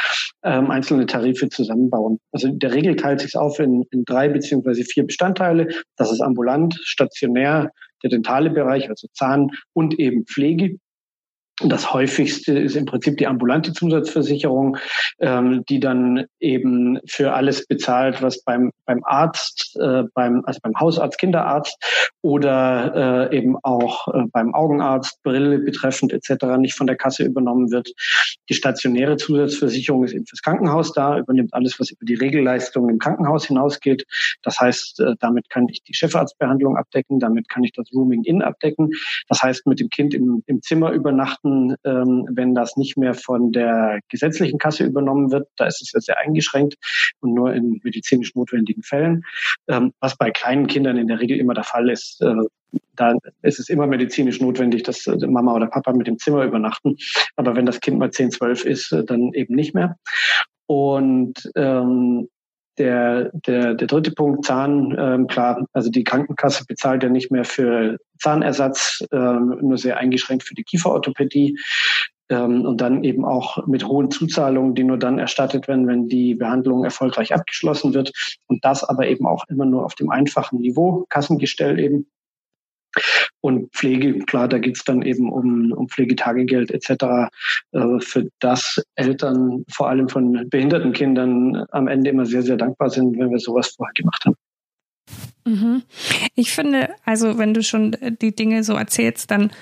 ähm, 0.44 0.70
einzelne 0.70 1.04
Tarife 1.04 1.50
zusammenbauen. 1.50 2.20
Also 2.32 2.48
der 2.48 2.72
Regel 2.72 2.96
teilt 2.96 3.20
sich 3.20 3.36
auf 3.36 3.58
in, 3.58 3.84
in 3.90 4.06
drei 4.06 4.30
beziehungsweise 4.30 4.82
vier 4.82 5.04
Bestandteile. 5.04 5.68
Das 5.96 6.10
ist 6.10 6.22
ambulant, 6.22 6.80
stationär, 6.82 7.70
der 8.02 8.08
dentale 8.08 8.48
Bereich, 8.48 8.88
also 8.88 9.08
Zahn 9.12 9.50
und 9.74 9.98
eben 9.98 10.24
Pflege. 10.24 10.78
Das 11.62 11.94
häufigste 11.94 12.58
ist 12.58 12.76
im 12.76 12.84
Prinzip 12.84 13.16
die 13.16 13.26
ambulante 13.26 13.72
Zusatzversicherung, 13.72 14.76
ähm, 15.20 15.64
die 15.70 15.80
dann 15.80 16.26
eben 16.38 16.98
für 17.06 17.32
alles 17.32 17.66
bezahlt, 17.66 18.20
was 18.20 18.42
beim, 18.42 18.72
beim 18.84 19.02
Arzt, 19.04 19.74
äh, 19.80 20.02
beim, 20.12 20.42
also 20.44 20.60
beim 20.62 20.78
Hausarzt, 20.78 21.18
Kinderarzt 21.18 21.78
oder 22.20 23.30
äh, 23.30 23.38
eben 23.38 23.56
auch 23.62 24.06
äh, 24.08 24.24
beim 24.32 24.54
Augenarzt, 24.54 25.22
Brille 25.22 25.58
betreffend 25.60 26.12
etc. 26.12 26.58
nicht 26.58 26.74
von 26.74 26.86
der 26.86 26.96
Kasse 26.96 27.24
übernommen 27.24 27.70
wird. 27.70 27.90
Die 28.50 28.54
stationäre 28.54 29.16
Zusatzversicherung 29.16 30.04
ist 30.04 30.12
eben 30.12 30.26
fürs 30.26 30.42
Krankenhaus 30.42 30.92
da, 30.92 31.18
übernimmt 31.18 31.54
alles, 31.54 31.80
was 31.80 31.90
über 31.90 32.04
die 32.04 32.16
Regelleistung 32.16 32.90
im 32.90 32.98
Krankenhaus 32.98 33.46
hinausgeht. 33.46 34.04
Das 34.42 34.60
heißt, 34.60 35.00
äh, 35.00 35.14
damit 35.20 35.48
kann 35.48 35.68
ich 35.70 35.82
die 35.84 35.94
Chefarztbehandlung 35.94 36.76
abdecken, 36.76 37.18
damit 37.18 37.48
kann 37.48 37.64
ich 37.64 37.72
das 37.72 37.90
Rooming 37.94 38.24
in 38.24 38.42
abdecken. 38.42 38.90
Das 39.28 39.42
heißt, 39.42 39.66
mit 39.66 39.80
dem 39.80 39.88
Kind 39.88 40.12
im, 40.12 40.42
im 40.46 40.60
Zimmer 40.60 40.90
übernachten 40.90 41.45
beachten, 41.46 41.76
ähm, 41.84 42.28
wenn 42.30 42.54
das 42.54 42.76
nicht 42.76 42.96
mehr 42.96 43.14
von 43.14 43.52
der 43.52 44.00
gesetzlichen 44.08 44.58
Kasse 44.58 44.84
übernommen 44.84 45.30
wird. 45.30 45.48
Da 45.56 45.66
ist 45.66 45.82
es 45.82 45.92
ja 45.92 46.00
sehr 46.00 46.18
eingeschränkt 46.18 46.76
und 47.20 47.34
nur 47.34 47.52
in 47.54 47.80
medizinisch 47.82 48.34
notwendigen 48.34 48.82
Fällen. 48.82 49.24
Ähm, 49.68 49.92
was 50.00 50.16
bei 50.16 50.30
kleinen 50.30 50.66
Kindern 50.66 50.96
in 50.96 51.08
der 51.08 51.20
Regel 51.20 51.38
immer 51.38 51.54
der 51.54 51.64
Fall 51.64 51.90
ist. 51.90 52.20
Äh, 52.20 52.34
da 52.96 53.14
ist 53.42 53.60
es 53.60 53.68
immer 53.68 53.86
medizinisch 53.86 54.40
notwendig, 54.40 54.82
dass 54.82 55.06
äh, 55.06 55.26
Mama 55.26 55.54
oder 55.54 55.66
Papa 55.66 55.92
mit 55.92 56.06
dem 56.06 56.18
Zimmer 56.18 56.44
übernachten. 56.44 56.96
Aber 57.36 57.54
wenn 57.56 57.66
das 57.66 57.80
Kind 57.80 57.98
mal 57.98 58.10
10, 58.10 58.32
12 58.32 58.64
ist, 58.64 58.92
äh, 58.92 59.04
dann 59.04 59.32
eben 59.32 59.54
nicht 59.54 59.74
mehr. 59.74 59.96
Und 60.66 61.50
ähm, 61.54 62.28
der, 62.78 63.30
der, 63.46 63.74
der 63.74 63.86
dritte 63.86 64.12
Punkt, 64.12 64.44
Zahn, 64.44 64.94
ähm, 64.98 65.26
klar, 65.26 65.66
also 65.72 65.90
die 65.90 66.04
Krankenkasse 66.04 66.64
bezahlt 66.66 67.02
ja 67.02 67.08
nicht 67.08 67.30
mehr 67.30 67.44
für 67.44 67.98
Zahnersatz, 68.18 69.04
ähm, 69.12 69.58
nur 69.60 69.78
sehr 69.78 69.96
eingeschränkt 69.98 70.44
für 70.44 70.54
die 70.54 70.64
Kieferorthopädie. 70.64 71.58
ähm, 72.28 72.64
und 72.64 72.80
dann 72.80 73.04
eben 73.04 73.24
auch 73.24 73.66
mit 73.66 73.86
hohen 73.86 74.10
Zuzahlungen, 74.10 74.74
die 74.74 74.84
nur 74.84 74.98
dann 74.98 75.18
erstattet 75.18 75.68
werden, 75.68 75.86
wenn 75.86 76.08
die 76.08 76.34
Behandlung 76.34 76.84
erfolgreich 76.84 77.32
abgeschlossen 77.32 77.94
wird. 77.94 78.12
Und 78.46 78.64
das 78.64 78.82
aber 78.82 79.06
eben 79.06 79.26
auch 79.26 79.44
immer 79.48 79.64
nur 79.64 79.84
auf 79.84 79.94
dem 79.94 80.10
einfachen 80.10 80.60
Niveau, 80.60 81.06
Kassengestell 81.08 81.78
eben. 81.78 82.06
Und 83.40 83.72
Pflege, 83.72 84.18
klar, 84.20 84.48
da 84.48 84.58
geht's 84.58 84.84
dann 84.84 85.02
eben 85.02 85.30
um, 85.30 85.72
um 85.72 85.88
Pflegetagegeld 85.88 86.70
etc., 86.70 87.30
äh, 87.72 88.00
für 88.00 88.28
das 88.40 88.82
Eltern 88.94 89.64
vor 89.70 89.88
allem 89.88 90.08
von 90.08 90.48
behinderten 90.48 90.92
Kindern 90.92 91.64
am 91.70 91.88
Ende 91.88 92.10
immer 92.10 92.26
sehr, 92.26 92.42
sehr 92.42 92.56
dankbar 92.56 92.90
sind, 92.90 93.18
wenn 93.18 93.30
wir 93.30 93.38
sowas 93.38 93.74
vorher 93.76 93.92
gemacht 93.94 94.24
haben. 94.24 94.36
Mhm. 95.44 95.82
Ich 96.34 96.52
finde, 96.52 96.90
also 97.04 97.38
wenn 97.38 97.54
du 97.54 97.62
schon 97.62 97.96
die 98.20 98.34
Dinge 98.34 98.64
so 98.64 98.74
erzählst, 98.74 99.30
dann 99.30 99.52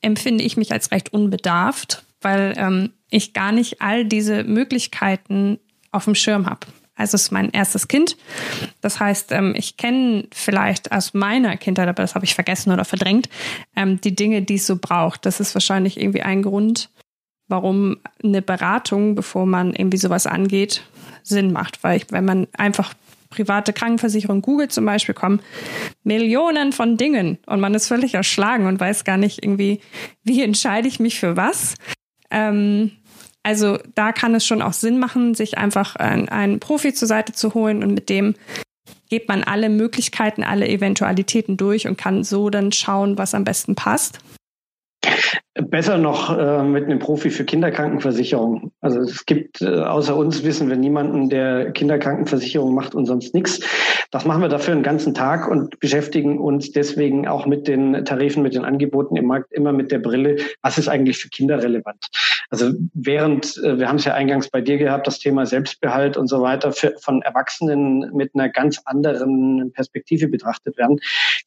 empfinde 0.00 0.44
ich 0.44 0.56
mich 0.56 0.72
als 0.72 0.90
recht 0.90 1.12
unbedarft, 1.12 2.04
weil 2.20 2.54
ähm, 2.56 2.92
ich 3.10 3.32
gar 3.32 3.52
nicht 3.52 3.82
all 3.82 4.04
diese 4.04 4.44
Möglichkeiten 4.44 5.58
auf 5.90 6.04
dem 6.04 6.14
Schirm 6.14 6.46
habe. 6.46 6.66
Also 7.02 7.16
es 7.16 7.24
ist 7.24 7.32
mein 7.32 7.50
erstes 7.50 7.88
Kind. 7.88 8.16
Das 8.80 9.00
heißt, 9.00 9.32
ähm, 9.32 9.54
ich 9.56 9.76
kenne 9.76 10.28
vielleicht 10.32 10.92
aus 10.92 11.14
meiner 11.14 11.56
Kindheit, 11.56 11.88
aber 11.88 12.02
das 12.02 12.14
habe 12.14 12.24
ich 12.24 12.34
vergessen 12.34 12.72
oder 12.72 12.84
verdrängt, 12.84 13.28
ähm, 13.76 14.00
die 14.00 14.14
Dinge, 14.14 14.42
die 14.42 14.54
es 14.54 14.66
so 14.66 14.76
braucht. 14.76 15.26
Das 15.26 15.40
ist 15.40 15.54
wahrscheinlich 15.54 16.00
irgendwie 16.00 16.22
ein 16.22 16.42
Grund, 16.42 16.90
warum 17.48 17.98
eine 18.22 18.40
Beratung, 18.40 19.14
bevor 19.14 19.46
man 19.46 19.74
irgendwie 19.74 19.98
sowas 19.98 20.26
angeht, 20.26 20.82
Sinn 21.22 21.52
macht. 21.52 21.82
Weil 21.82 21.98
ich, 21.98 22.06
wenn 22.10 22.24
man 22.24 22.46
einfach 22.56 22.94
private 23.30 23.72
Krankenversicherung 23.72 24.42
googelt 24.42 24.72
zum 24.72 24.84
Beispiel, 24.84 25.14
kommen 25.14 25.40
Millionen 26.04 26.72
von 26.72 26.96
Dingen 26.96 27.38
und 27.46 27.60
man 27.60 27.74
ist 27.74 27.88
völlig 27.88 28.14
erschlagen 28.14 28.66
und 28.66 28.78
weiß 28.78 29.04
gar 29.04 29.16
nicht 29.16 29.42
irgendwie, 29.42 29.80
wie 30.22 30.42
entscheide 30.42 30.86
ich 30.86 31.00
mich 31.00 31.18
für 31.18 31.36
was. 31.36 31.74
Ähm, 32.30 32.92
also 33.42 33.78
da 33.94 34.12
kann 34.12 34.34
es 34.34 34.46
schon 34.46 34.62
auch 34.62 34.72
Sinn 34.72 34.98
machen, 34.98 35.34
sich 35.34 35.58
einfach 35.58 35.96
einen, 35.96 36.28
einen 36.28 36.60
Profi 36.60 36.94
zur 36.94 37.08
Seite 37.08 37.32
zu 37.32 37.54
holen 37.54 37.82
und 37.82 37.94
mit 37.94 38.08
dem 38.08 38.34
geht 39.08 39.28
man 39.28 39.44
alle 39.44 39.68
Möglichkeiten, 39.68 40.42
alle 40.42 40.68
Eventualitäten 40.68 41.56
durch 41.56 41.86
und 41.86 41.98
kann 41.98 42.24
so 42.24 42.50
dann 42.50 42.72
schauen, 42.72 43.18
was 43.18 43.34
am 43.34 43.44
besten 43.44 43.74
passt. 43.74 44.20
Besser 45.54 45.98
noch 45.98 46.36
äh, 46.36 46.62
mit 46.62 46.84
einem 46.84 46.98
Profi 46.98 47.30
für 47.30 47.44
Kinderkrankenversicherung. 47.44 48.72
Also 48.80 49.00
es 49.00 49.26
gibt 49.26 49.60
äh, 49.60 49.66
außer 49.66 50.16
uns 50.16 50.44
wissen 50.44 50.70
wir 50.70 50.76
niemanden, 50.76 51.28
der 51.28 51.72
Kinderkrankenversicherung 51.72 52.74
macht 52.74 52.94
und 52.94 53.04
sonst 53.04 53.34
nichts. 53.34 53.60
Das 54.10 54.24
machen 54.24 54.40
wir 54.40 54.48
dafür 54.48 54.72
einen 54.72 54.82
ganzen 54.82 55.14
Tag 55.14 55.48
und 55.48 55.78
beschäftigen 55.78 56.38
uns 56.38 56.72
deswegen 56.72 57.28
auch 57.28 57.46
mit 57.46 57.68
den 57.68 58.04
Tarifen, 58.04 58.42
mit 58.42 58.54
den 58.54 58.64
Angeboten 58.64 59.16
im 59.16 59.26
Markt 59.26 59.52
immer 59.52 59.72
mit 59.72 59.92
der 59.92 59.98
Brille, 59.98 60.36
was 60.62 60.78
ist 60.78 60.88
eigentlich 60.88 61.18
für 61.18 61.28
Kinder 61.28 61.62
relevant. 61.62 62.08
Also 62.52 62.72
während, 62.92 63.56
äh, 63.64 63.78
wir 63.78 63.88
haben 63.88 63.96
es 63.96 64.04
ja 64.04 64.12
eingangs 64.12 64.50
bei 64.50 64.60
dir 64.60 64.76
gehabt, 64.76 65.06
das 65.06 65.18
Thema 65.18 65.46
Selbstbehalt 65.46 66.18
und 66.18 66.28
so 66.28 66.42
weiter 66.42 66.72
für, 66.72 66.94
von 67.00 67.22
Erwachsenen 67.22 68.10
mit 68.14 68.34
einer 68.34 68.50
ganz 68.50 68.80
anderen 68.84 69.72
Perspektive 69.72 70.28
betrachtet 70.28 70.76
werden, 70.76 70.98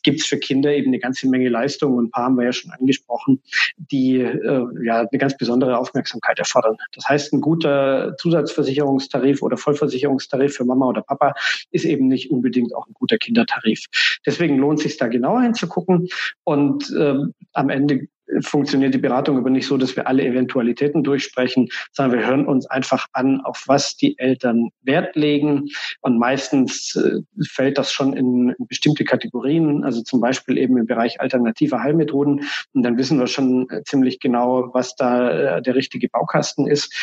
gibt 0.01 0.21
es 0.21 0.25
für 0.25 0.37
Kinder 0.37 0.73
eben 0.73 0.87
eine 0.87 0.99
ganze 0.99 1.29
Menge 1.29 1.49
Leistungen 1.49 1.97
und 1.97 2.05
ein 2.05 2.11
paar 2.11 2.25
haben 2.25 2.37
wir 2.37 2.45
ja 2.45 2.53
schon 2.53 2.71
angesprochen, 2.71 3.39
die 3.77 4.19
äh, 4.19 4.65
ja 4.83 4.99
eine 4.99 5.19
ganz 5.19 5.37
besondere 5.37 5.77
Aufmerksamkeit 5.77 6.39
erfordern. 6.39 6.77
Das 6.93 7.07
heißt, 7.07 7.33
ein 7.33 7.41
guter 7.41 8.15
Zusatzversicherungstarif 8.17 9.41
oder 9.41 9.57
Vollversicherungstarif 9.57 10.55
für 10.55 10.65
Mama 10.65 10.87
oder 10.87 11.01
Papa 11.01 11.33
ist 11.71 11.85
eben 11.85 12.07
nicht 12.07 12.31
unbedingt 12.31 12.75
auch 12.75 12.87
ein 12.87 12.93
guter 12.93 13.17
Kindertarif. 13.17 13.85
Deswegen 14.25 14.57
lohnt 14.57 14.79
es 14.79 14.83
sich 14.83 14.97
da 14.97 15.07
genauer 15.07 15.41
hinzugucken 15.41 16.07
und 16.43 16.91
äh, 16.91 17.15
am 17.53 17.69
Ende 17.69 18.07
funktioniert 18.41 18.93
die 18.93 18.99
Beratung 18.99 19.37
aber 19.37 19.49
nicht 19.49 19.67
so, 19.67 19.77
dass 19.77 19.95
wir 19.95 20.07
alle 20.07 20.23
Eventualitäten 20.23 21.03
durchsprechen, 21.03 21.69
sondern 21.91 22.19
wir 22.19 22.27
hören 22.27 22.47
uns 22.47 22.65
einfach 22.67 23.07
an, 23.13 23.41
auf 23.41 23.63
was 23.67 23.95
die 23.95 24.17
Eltern 24.17 24.69
Wert 24.81 25.15
legen. 25.15 25.69
Und 26.01 26.17
meistens 26.17 26.95
äh, 26.95 27.21
fällt 27.47 27.77
das 27.77 27.91
schon 27.91 28.13
in, 28.13 28.55
in, 28.57 28.67
bestimmte 28.67 29.03
Kategorien, 29.03 29.83
also 29.83 30.01
zum 30.01 30.21
Beispiel 30.21 30.57
eben 30.57 30.77
im 30.77 30.85
Bereich 30.85 31.21
alternativer 31.21 31.81
Heilmethoden. 31.81 32.47
Und 32.73 32.83
dann 32.83 32.97
wissen 32.97 33.19
wir 33.19 33.27
schon 33.27 33.69
äh, 33.69 33.83
ziemlich 33.83 34.19
genau, 34.19 34.69
was 34.73 34.95
da 34.95 35.57
äh, 35.57 35.61
der 35.61 35.75
richtige 35.75 36.09
Baukasten 36.09 36.67
ist. 36.67 36.93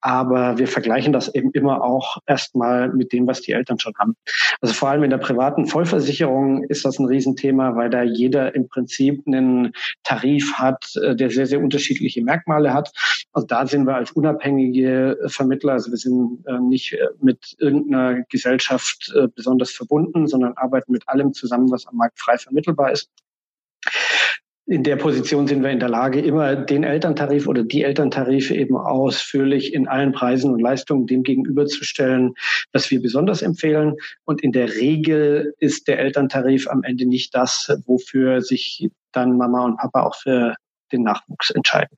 Aber 0.00 0.58
wir 0.58 0.68
vergleichen 0.68 1.12
das 1.12 1.34
eben 1.34 1.50
immer 1.52 1.82
auch 1.82 2.18
erstmal 2.26 2.92
mit 2.92 3.12
dem, 3.12 3.26
was 3.26 3.40
die 3.40 3.52
Eltern 3.52 3.78
schon 3.78 3.94
haben. 3.98 4.16
Also 4.60 4.74
vor 4.74 4.90
allem 4.90 5.02
in 5.04 5.10
der 5.10 5.18
privaten 5.18 5.66
Vollversicherung 5.66 6.64
ist 6.64 6.84
das 6.84 6.98
ein 6.98 7.06
Riesenthema, 7.06 7.74
weil 7.76 7.90
da 7.90 8.02
jeder 8.02 8.54
im 8.54 8.68
Prinzip 8.68 9.22
einen 9.26 9.72
Tarif 10.04 10.54
hat, 10.54 10.92
äh, 11.02 11.16
der 11.16 11.30
sehr, 11.30 11.46
sehr 11.46 11.60
unterschiedliche 11.60 12.22
Merkmale 12.22 12.72
hat. 12.72 12.92
Also 13.32 13.46
da 13.46 13.66
sind 13.66 13.86
wir 13.86 13.96
als 13.96 14.12
unabhängige 14.12 15.18
Vermittler, 15.26 15.72
also 15.72 15.90
wir 15.90 15.98
sind 15.98 16.44
äh, 16.46 16.58
nicht 16.58 16.92
äh, 16.94 17.08
mit 17.20 17.54
irgendeiner 17.58 18.22
Gesellschaft 18.28 19.12
besonders 19.34 19.70
verbunden, 19.70 20.26
sondern 20.26 20.54
arbeiten 20.54 20.92
mit 20.92 21.08
allem 21.08 21.32
zusammen, 21.32 21.70
was 21.70 21.86
am 21.86 21.96
Markt 21.96 22.18
frei 22.18 22.38
vermittelbar 22.38 22.92
ist 22.92 23.10
in 24.66 24.82
der 24.82 24.96
Position 24.96 25.46
sind 25.46 25.62
wir 25.62 25.70
in 25.70 25.78
der 25.78 25.88
Lage, 25.88 26.20
immer 26.20 26.56
den 26.56 26.82
Elterntarif 26.82 27.46
oder 27.46 27.62
die 27.62 27.84
Elterntarife 27.84 28.54
eben 28.54 28.76
ausführlich 28.76 29.72
in 29.72 29.86
allen 29.86 30.10
Preisen 30.10 30.52
und 30.52 30.60
Leistungen 30.60 31.06
dem 31.06 31.22
gegenüberzustellen, 31.22 32.34
was 32.72 32.90
wir 32.90 33.00
besonders 33.00 33.42
empfehlen. 33.42 33.94
Und 34.24 34.42
in 34.42 34.50
der 34.50 34.74
Regel 34.74 35.54
ist 35.60 35.86
der 35.86 36.00
Elterntarif 36.00 36.66
am 36.66 36.82
Ende 36.82 37.06
nicht 37.06 37.32
das, 37.34 37.80
wofür 37.86 38.42
sich 38.42 38.90
dann 39.12 39.36
Mama 39.36 39.64
und 39.64 39.76
Papa 39.76 40.02
auch 40.02 40.16
für 40.16 40.56
den 40.90 41.04
Nachwuchs 41.04 41.50
entscheiden. 41.50 41.96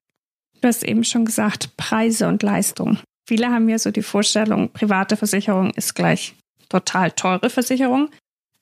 Du 0.61 0.69
hast 0.69 0.85
eben 0.85 1.05
schon 1.05 1.25
gesagt, 1.25 1.75
Preise 1.79 2.29
und 2.29 2.43
Leistung. 2.43 2.99
Viele 3.27 3.49
haben 3.49 3.69
ja 3.71 3.79
so 3.79 3.91
die 3.91 4.03
Vorstellung, 4.03 4.71
private 4.71 5.17
Versicherung 5.17 5.71
ist 5.71 5.95
gleich 5.95 6.35
total 6.69 7.13
teure 7.13 7.49
Versicherung. 7.49 8.11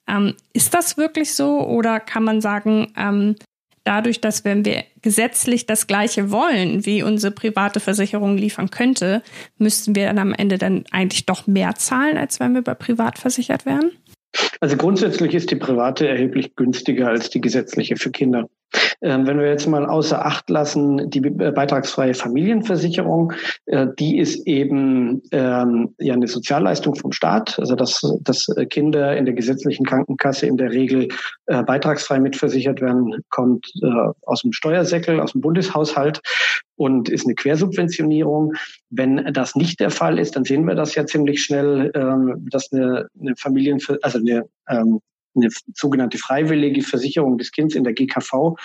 Ähm, 0.07 0.35
ist 0.53 0.73
das 0.73 0.97
wirklich 0.97 1.33
so 1.33 1.59
oder 1.67 1.99
kann 1.99 2.23
man 2.23 2.39
sagen, 2.39 2.93
ähm, 2.95 3.35
dadurch, 3.87 4.19
dass 4.19 4.43
wenn 4.43 4.65
wir 4.65 4.83
gesetzlich 5.01 5.65
das 5.65 5.87
Gleiche 5.87 6.29
wollen, 6.29 6.85
wie 6.85 7.03
unsere 7.03 7.31
private 7.31 7.79
Versicherung 7.79 8.37
liefern 8.37 8.69
könnte, 8.69 9.23
müssten 9.57 9.95
wir 9.95 10.07
dann 10.07 10.19
am 10.19 10.33
Ende 10.33 10.57
dann 10.57 10.83
eigentlich 10.91 11.25
doch 11.25 11.47
mehr 11.47 11.75
zahlen, 11.75 12.17
als 12.17 12.39
wenn 12.39 12.53
wir 12.53 12.61
bei 12.61 12.73
privat 12.73 13.17
versichert 13.17 13.65
wären? 13.65 13.91
Also 14.59 14.75
grundsätzlich 14.75 15.33
ist 15.33 15.51
die 15.51 15.55
private 15.55 16.07
erheblich 16.07 16.55
günstiger 16.55 17.07
als 17.07 17.29
die 17.29 17.41
gesetzliche 17.41 17.95
für 17.95 18.11
Kinder. 18.11 18.49
Ähm, 19.01 19.27
wenn 19.27 19.39
wir 19.39 19.47
jetzt 19.47 19.67
mal 19.67 19.85
außer 19.85 20.25
Acht 20.25 20.49
lassen, 20.49 21.09
die 21.09 21.19
äh, 21.19 21.51
beitragsfreie 21.51 22.13
Familienversicherung, 22.13 23.33
äh, 23.67 23.87
die 23.99 24.17
ist 24.17 24.47
eben 24.47 25.21
ähm, 25.31 25.93
ja 25.99 26.13
eine 26.13 26.27
Sozialleistung 26.27 26.95
vom 26.95 27.11
Staat, 27.11 27.59
also 27.59 27.75
dass, 27.75 28.01
dass 28.21 28.47
Kinder 28.69 29.15
in 29.15 29.25
der 29.25 29.35
gesetzlichen 29.35 29.85
Krankenkasse 29.85 30.47
in 30.47 30.57
der 30.57 30.71
Regel 30.71 31.09
äh, 31.45 31.63
beitragsfrei 31.63 32.19
mitversichert 32.19 32.81
werden, 32.81 33.23
kommt 33.29 33.71
äh, 33.83 33.87
aus 34.23 34.41
dem 34.41 34.51
Steuersäckel, 34.51 35.19
aus 35.19 35.33
dem 35.33 35.41
Bundeshaushalt 35.41 36.21
und 36.75 37.09
ist 37.09 37.25
eine 37.25 37.35
Quersubventionierung. 37.35 38.53
Wenn 38.89 39.31
das 39.33 39.55
nicht 39.55 39.79
der 39.79 39.91
Fall 39.91 40.17
ist, 40.17 40.35
dann 40.35 40.43
sehen 40.43 40.65
wir 40.65 40.75
das 40.75 40.95
ja 40.95 41.05
ziemlich 41.05 41.43
schnell, 41.43 41.91
ähm, 41.93 42.47
dass 42.49 42.71
eine, 42.71 43.07
eine 43.19 43.35
Familien, 43.35 43.79
also 44.01 44.19
eine 44.19 44.43
eine 45.35 45.49
sogenannte 45.73 46.17
freiwillige 46.17 46.81
Versicherung 46.81 47.37
des 47.37 47.51
Kindes 47.51 47.75
in 47.75 47.83
der 47.83 47.93
GKV 47.93 48.55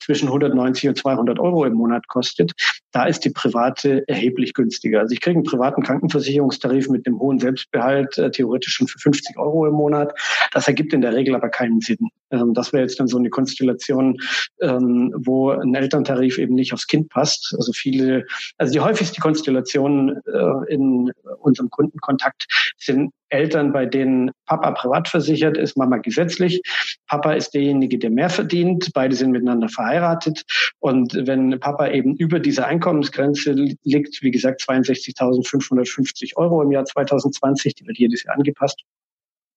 zwischen 0.00 0.28
190 0.28 0.88
und 0.88 0.98
200 0.98 1.38
Euro 1.38 1.64
im 1.64 1.74
Monat 1.74 2.08
kostet, 2.08 2.52
da 2.96 3.04
ist 3.04 3.26
die 3.26 3.30
private 3.30 4.08
erheblich 4.08 4.54
günstiger. 4.54 5.00
Also 5.00 5.12
ich 5.12 5.20
kriege 5.20 5.36
einen 5.36 5.44
privaten 5.44 5.82
Krankenversicherungstarif 5.82 6.88
mit 6.88 7.06
einem 7.06 7.18
hohen 7.18 7.38
Selbstbehalt, 7.38 8.16
äh, 8.16 8.30
theoretisch 8.30 8.72
schon 8.72 8.88
für 8.88 8.98
50 8.98 9.36
Euro 9.36 9.66
im 9.66 9.74
Monat. 9.74 10.18
Das 10.50 10.66
ergibt 10.66 10.94
in 10.94 11.02
der 11.02 11.12
Regel 11.12 11.34
aber 11.34 11.50
keinen 11.50 11.82
Sinn. 11.82 12.08
Ähm, 12.30 12.54
das 12.54 12.72
wäre 12.72 12.82
jetzt 12.82 12.98
dann 12.98 13.06
so 13.06 13.18
eine 13.18 13.28
Konstellation, 13.28 14.16
ähm, 14.62 15.12
wo 15.14 15.50
ein 15.50 15.74
Elterntarif 15.74 16.38
eben 16.38 16.54
nicht 16.54 16.72
aufs 16.72 16.86
Kind 16.86 17.10
passt. 17.10 17.54
Also 17.58 17.72
viele, 17.74 18.24
also 18.56 18.72
die 18.72 18.80
häufigste 18.80 19.20
Konstellation 19.20 20.16
äh, 20.26 20.72
in 20.72 21.12
unserem 21.40 21.68
Kundenkontakt 21.68 22.46
sind 22.78 23.12
Eltern, 23.28 23.72
bei 23.72 23.86
denen 23.86 24.30
Papa 24.46 24.70
privat 24.70 25.08
versichert 25.08 25.56
ist, 25.58 25.76
Mama 25.76 25.98
gesetzlich. 25.98 26.62
Papa 27.08 27.32
ist 27.32 27.54
derjenige, 27.54 27.98
der 27.98 28.10
mehr 28.10 28.30
verdient. 28.30 28.90
Beide 28.94 29.16
sind 29.16 29.32
miteinander 29.32 29.68
verheiratet. 29.68 30.44
Und 30.78 31.14
wenn 31.26 31.58
Papa 31.58 31.88
eben 31.88 32.16
über 32.16 32.38
dieser 32.38 32.66
Einkommensgrenze 32.86 33.52
liegt, 33.82 34.22
wie 34.22 34.30
gesagt, 34.30 34.62
62.550 34.62 36.36
Euro 36.36 36.62
im 36.62 36.70
Jahr 36.70 36.84
2020, 36.84 37.74
die 37.74 37.86
wird 37.86 37.98
jedes 37.98 38.22
Jahr 38.22 38.36
angepasst, 38.36 38.82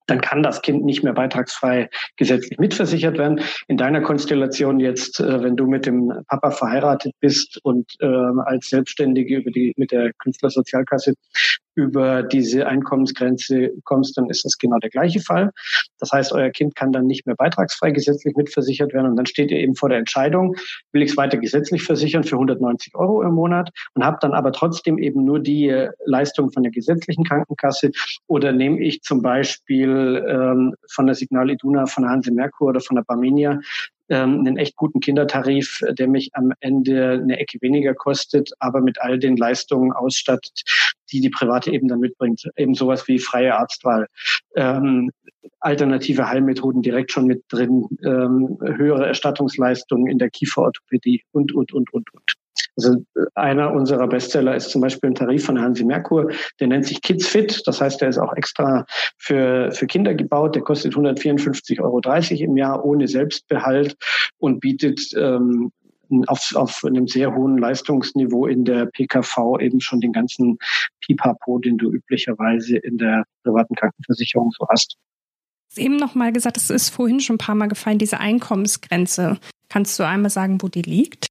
dann 0.08 0.22
kann 0.22 0.42
das 0.42 0.64
Kind 0.64 0.84
nicht 0.84 1.04
mehr 1.04 1.14
beitragsfrei 1.14 1.92
gesetzlich 2.18 2.58
mitversichert 2.58 3.20
werden. 3.20 3.42
In 3.68 3.78
deiner 3.78 4.02
Konstellation 4.02 4.80
jetzt, 4.80 5.20
äh, 5.20 5.44
wenn 5.44 5.56
du 5.56 5.68
mit 5.68 5.86
dem 5.86 6.12
Papa 6.28 6.50
verheiratet 6.50 7.14
bist 7.20 7.60
und 7.64 7.94
äh, 8.00 8.08
als 8.08 8.70
Selbstständige 8.70 9.38
über 9.38 9.52
die 9.52 9.74
mit 9.78 9.92
der 9.92 10.12
Künstlersozialkasse 10.14 11.14
über 11.76 12.24
diese 12.24 12.68
Einkommensgrenze 12.68 13.72
kommst, 13.84 14.18
dann 14.18 14.30
ist 14.30 14.46
das 14.46 14.58
genau 14.58 14.78
der 14.78 14.90
gleiche 14.90 15.20
Fall. 15.20 15.52
Das 16.00 16.12
heißt, 16.12 16.34
euer 16.34 16.50
Kind 16.50 16.76
kann 16.76 16.92
dann 16.92 17.06
nicht 17.06 17.26
mehr 17.26 17.36
beitragsfrei 17.36 17.92
gesetzlich 17.92 18.36
mitversichert 18.36 18.94
werden 18.94 19.08
und 19.08 19.16
dann 19.16 19.26
steht 19.26 19.52
ihr 19.52 19.60
eben 19.60 19.76
vor 19.76 19.90
der 19.90 19.98
Entscheidung, 19.98 20.56
will 20.92 21.02
ich 21.02 21.12
es 21.12 21.18
weiter 21.18 21.38
gesetzlich 21.38 21.84
versichern 21.84 22.24
für 22.24 22.36
190 22.36 22.96
Euro 22.96 23.22
im 23.22 23.34
Monat 23.34 23.70
und 23.94 24.04
habe 24.04 24.18
dann 24.22 24.34
aber 24.34 24.52
trotzdem 24.52 24.98
eben 24.98 25.24
nur 25.24 25.40
die 25.40 25.88
Leistung 26.06 26.52
von 26.52 26.64
der 26.64 26.72
gesetzlichen 26.72 27.24
Krankenkasse 27.24 27.92
oder 28.28 28.52
nehme 28.52 28.80
ich 28.80 29.02
zum 29.02 29.22
Beispiel 29.22 30.26
ähm, 30.28 30.76
von 30.92 31.06
der 31.06 31.16
Signal 31.16 31.50
Iduna, 31.50 31.86
von 31.86 32.04
der 32.04 32.12
Hanse 32.12 32.32
Merkur 32.32 32.70
oder 32.70 32.82
von 32.82 32.96
der 32.96 33.04
Barmenia 33.04 33.60
ähm, 34.10 34.40
einen 34.40 34.58
echt 34.58 34.76
guten 34.76 35.00
Kindertarif, 35.00 35.82
der 35.92 36.08
mich 36.08 36.30
am 36.34 36.52
Ende 36.60 37.20
eine 37.22 37.40
Ecke 37.40 37.60
weniger 37.62 37.94
kostet, 37.94 38.52
aber 38.60 38.82
mit 38.82 39.02
all 39.02 39.20
den 39.20 39.38
Leistungen 39.38 39.92
ausstattet, 39.92 40.64
die 41.12 41.22
die 41.22 41.30
private 41.30 41.72
eben 41.72 41.88
dann 41.88 42.00
mitbringt. 42.00 42.44
Eben 42.58 42.74
sowas 42.74 43.08
wie 43.08 43.20
freie 43.20 43.56
Arztwahl, 43.56 44.08
ähm, 44.56 45.12
alternative 45.60 46.28
Heilmethoden 46.28 46.82
direkt 46.82 47.12
schon 47.12 47.26
mit 47.26 47.44
drin, 47.50 47.86
ähm, 48.04 48.58
höhere 48.62 49.08
Erstattungsleistungen 49.08 50.08
in 50.08 50.18
der 50.18 50.30
Kieferorthopädie 50.30 51.24
und, 51.32 51.54
und, 51.54 51.74
und, 51.74 51.94
und, 51.94 52.14
und. 52.14 52.39
Also 52.76 53.04
äh, 53.16 53.26
einer 53.36 53.74
unserer 53.74 54.08
Bestseller 54.08 54.56
ist 54.56 54.70
zum 54.70 54.82
Beispiel 54.82 55.10
ein 55.10 55.16
Tarif 55.16 55.46
von 55.46 55.60
Hansi 55.60 55.84
Merkur, 55.84 56.32
der 56.60 56.68
nennt 56.68 56.86
sich 56.86 57.02
Kids 57.02 57.28
Fit. 57.28 57.62
Das 57.66 57.82
heißt, 57.82 58.02
der 58.02 58.10
ist 58.10 58.18
auch 58.18 58.34
extra 58.34 58.86
für, 59.18 59.72
für 59.72 59.88
Kinder 59.88 60.14
gebaut. 60.14 60.56
Der 60.56 60.64
kostet 60.64 60.94
154,30 60.94 61.82
Euro 61.82 62.00
im 62.44 62.58
Jahr 62.58 62.84
ohne 62.84 63.08
Selbstbehalt 63.08 63.96
und 64.38 64.60
bietet 64.60 65.02
ähm, 65.16 65.72
auf, 66.28 66.56
auf 66.56 66.84
einem 66.84 67.08
sehr 67.08 67.36
hohen 67.36 67.58
Leistungsniveau 67.58 68.48
in 68.48 68.66
der 68.66 68.88
PKV 68.88 69.60
eben 69.60 69.80
schon 69.80 70.02
den 70.02 70.12
ganzen 70.12 70.58
Pipapo, 71.02 71.60
den 71.60 71.78
du 71.78 71.92
üblicherweise 71.92 72.78
in 72.78 72.98
der 72.98 73.26
privaten 73.44 73.76
Krankenversicherung 73.76 74.52
so 74.52 74.68
hast. 74.70 74.96
Du 74.96 75.82
hast 75.82 75.86
eben 75.86 75.98
noch 75.98 76.16
mal 76.16 76.32
gesagt, 76.32 76.58
es 76.58 76.70
ist 76.70 76.90
vorhin 76.90 77.20
schon 77.20 77.36
ein 77.36 77.40
paar 77.40 77.56
Mal 77.56 77.68
gefallen, 77.68 78.00
diese 78.00 78.20
Einkommensgrenze. 78.20 79.38
Kannst 79.70 80.00
du 80.00 80.04
einmal 80.04 80.32
sagen, 80.32 80.62
wo 80.62 80.68
die 80.68 80.82
liegt? 80.82 81.28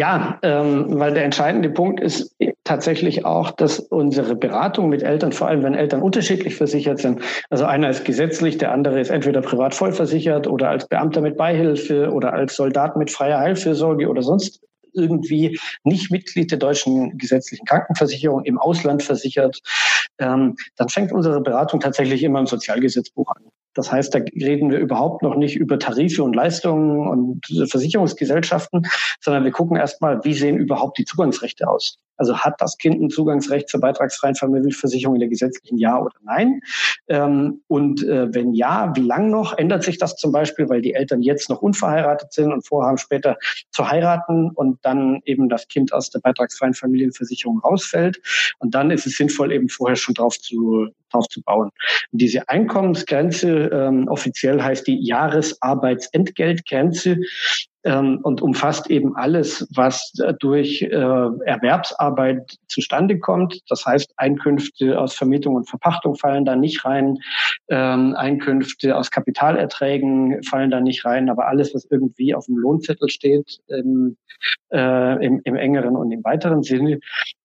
Ja, 0.00 0.38
ähm, 0.40 0.98
weil 0.98 1.12
der 1.12 1.24
entscheidende 1.24 1.68
Punkt 1.68 2.00
ist 2.00 2.34
tatsächlich 2.64 3.26
auch, 3.26 3.50
dass 3.50 3.80
unsere 3.80 4.34
Beratung 4.34 4.88
mit 4.88 5.02
Eltern, 5.02 5.30
vor 5.30 5.48
allem 5.48 5.62
wenn 5.62 5.74
Eltern 5.74 6.00
unterschiedlich 6.00 6.56
versichert 6.56 7.00
sind, 7.00 7.20
also 7.50 7.66
einer 7.66 7.90
ist 7.90 8.06
gesetzlich, 8.06 8.56
der 8.56 8.72
andere 8.72 8.98
ist 8.98 9.10
entweder 9.10 9.42
privat 9.42 9.74
vollversichert 9.74 10.46
oder 10.46 10.70
als 10.70 10.88
Beamter 10.88 11.20
mit 11.20 11.36
Beihilfe 11.36 12.10
oder 12.12 12.32
als 12.32 12.56
Soldat 12.56 12.96
mit 12.96 13.10
freier 13.10 13.40
Heilfürsorge 13.40 14.08
oder 14.08 14.22
sonst 14.22 14.62
irgendwie 14.94 15.60
nicht 15.84 16.10
Mitglied 16.10 16.50
der 16.50 16.58
deutschen 16.58 17.18
gesetzlichen 17.18 17.66
Krankenversicherung 17.66 18.44
im 18.44 18.56
Ausland 18.56 19.02
versichert, 19.02 19.60
ähm, 20.18 20.56
dann 20.76 20.88
fängt 20.88 21.12
unsere 21.12 21.42
Beratung 21.42 21.78
tatsächlich 21.78 22.22
immer 22.22 22.38
im 22.38 22.46
Sozialgesetzbuch 22.46 23.30
an. 23.36 23.42
Das 23.74 23.92
heißt, 23.92 24.14
da 24.14 24.18
reden 24.18 24.70
wir 24.70 24.78
überhaupt 24.78 25.22
noch 25.22 25.36
nicht 25.36 25.56
über 25.56 25.78
Tarife 25.78 26.22
und 26.22 26.34
Leistungen 26.34 27.06
und 27.08 27.46
Versicherungsgesellschaften, 27.68 28.86
sondern 29.20 29.44
wir 29.44 29.52
gucken 29.52 29.76
erstmal, 29.76 30.24
wie 30.24 30.34
sehen 30.34 30.56
überhaupt 30.56 30.98
die 30.98 31.04
Zugangsrechte 31.04 31.68
aus. 31.68 31.98
Also 32.20 32.36
hat 32.36 32.60
das 32.60 32.76
Kind 32.76 33.00
ein 33.00 33.08
Zugangsrecht 33.08 33.70
zur 33.70 33.80
beitragsfreien 33.80 34.34
Familienversicherung 34.34 35.16
in 35.16 35.20
der 35.20 35.30
gesetzlichen 35.30 35.78
Ja 35.78 35.98
oder 35.98 36.14
Nein? 36.22 36.60
Ähm, 37.08 37.62
und 37.66 38.02
äh, 38.02 38.34
wenn 38.34 38.52
ja, 38.52 38.92
wie 38.94 39.00
lang 39.00 39.30
noch? 39.30 39.56
Ändert 39.56 39.84
sich 39.84 39.96
das 39.96 40.16
zum 40.16 40.30
Beispiel, 40.30 40.68
weil 40.68 40.82
die 40.82 40.92
Eltern 40.92 41.22
jetzt 41.22 41.48
noch 41.48 41.62
unverheiratet 41.62 42.34
sind 42.34 42.52
und 42.52 42.68
vorhaben, 42.68 42.98
später 42.98 43.38
zu 43.70 43.90
heiraten 43.90 44.50
und 44.50 44.80
dann 44.82 45.22
eben 45.24 45.48
das 45.48 45.66
Kind 45.68 45.94
aus 45.94 46.10
der 46.10 46.20
beitragsfreien 46.20 46.74
Familienversicherung 46.74 47.60
rausfällt? 47.60 48.20
Und 48.58 48.74
dann 48.74 48.90
ist 48.90 49.06
es 49.06 49.16
sinnvoll, 49.16 49.50
eben 49.50 49.70
vorher 49.70 49.96
schon 49.96 50.14
drauf 50.14 50.38
zu, 50.38 50.88
drauf 51.10 51.26
zu 51.28 51.40
bauen. 51.42 51.70
Diese 52.12 52.50
Einkommensgrenze, 52.50 53.70
ähm, 53.72 54.08
offiziell 54.08 54.62
heißt 54.62 54.86
die 54.86 55.02
Jahresarbeitsentgeltgrenze, 55.02 57.16
und 57.82 58.42
umfasst 58.42 58.90
eben 58.90 59.16
alles, 59.16 59.66
was 59.74 60.12
durch 60.38 60.82
äh, 60.82 60.88
Erwerbsarbeit 60.90 62.58
zustande 62.68 63.18
kommt. 63.18 63.60
Das 63.68 63.86
heißt, 63.86 64.12
Einkünfte 64.16 65.00
aus 65.00 65.14
Vermietung 65.14 65.54
und 65.54 65.68
Verpachtung 65.68 66.14
fallen 66.14 66.44
da 66.44 66.56
nicht 66.56 66.84
rein, 66.84 67.18
ähm, 67.68 68.14
Einkünfte 68.16 68.96
aus 68.96 69.10
Kapitalerträgen 69.10 70.42
fallen 70.42 70.70
da 70.70 70.80
nicht 70.80 71.04
rein, 71.04 71.30
aber 71.30 71.48
alles, 71.48 71.74
was 71.74 71.86
irgendwie 71.90 72.34
auf 72.34 72.46
dem 72.46 72.58
Lohnzettel 72.58 73.08
steht, 73.08 73.60
im, 73.68 74.16
äh, 74.72 75.24
im, 75.24 75.40
im 75.44 75.56
engeren 75.56 75.96
und 75.96 76.12
im 76.12 76.22
weiteren 76.22 76.62
Sinne, 76.62 77.00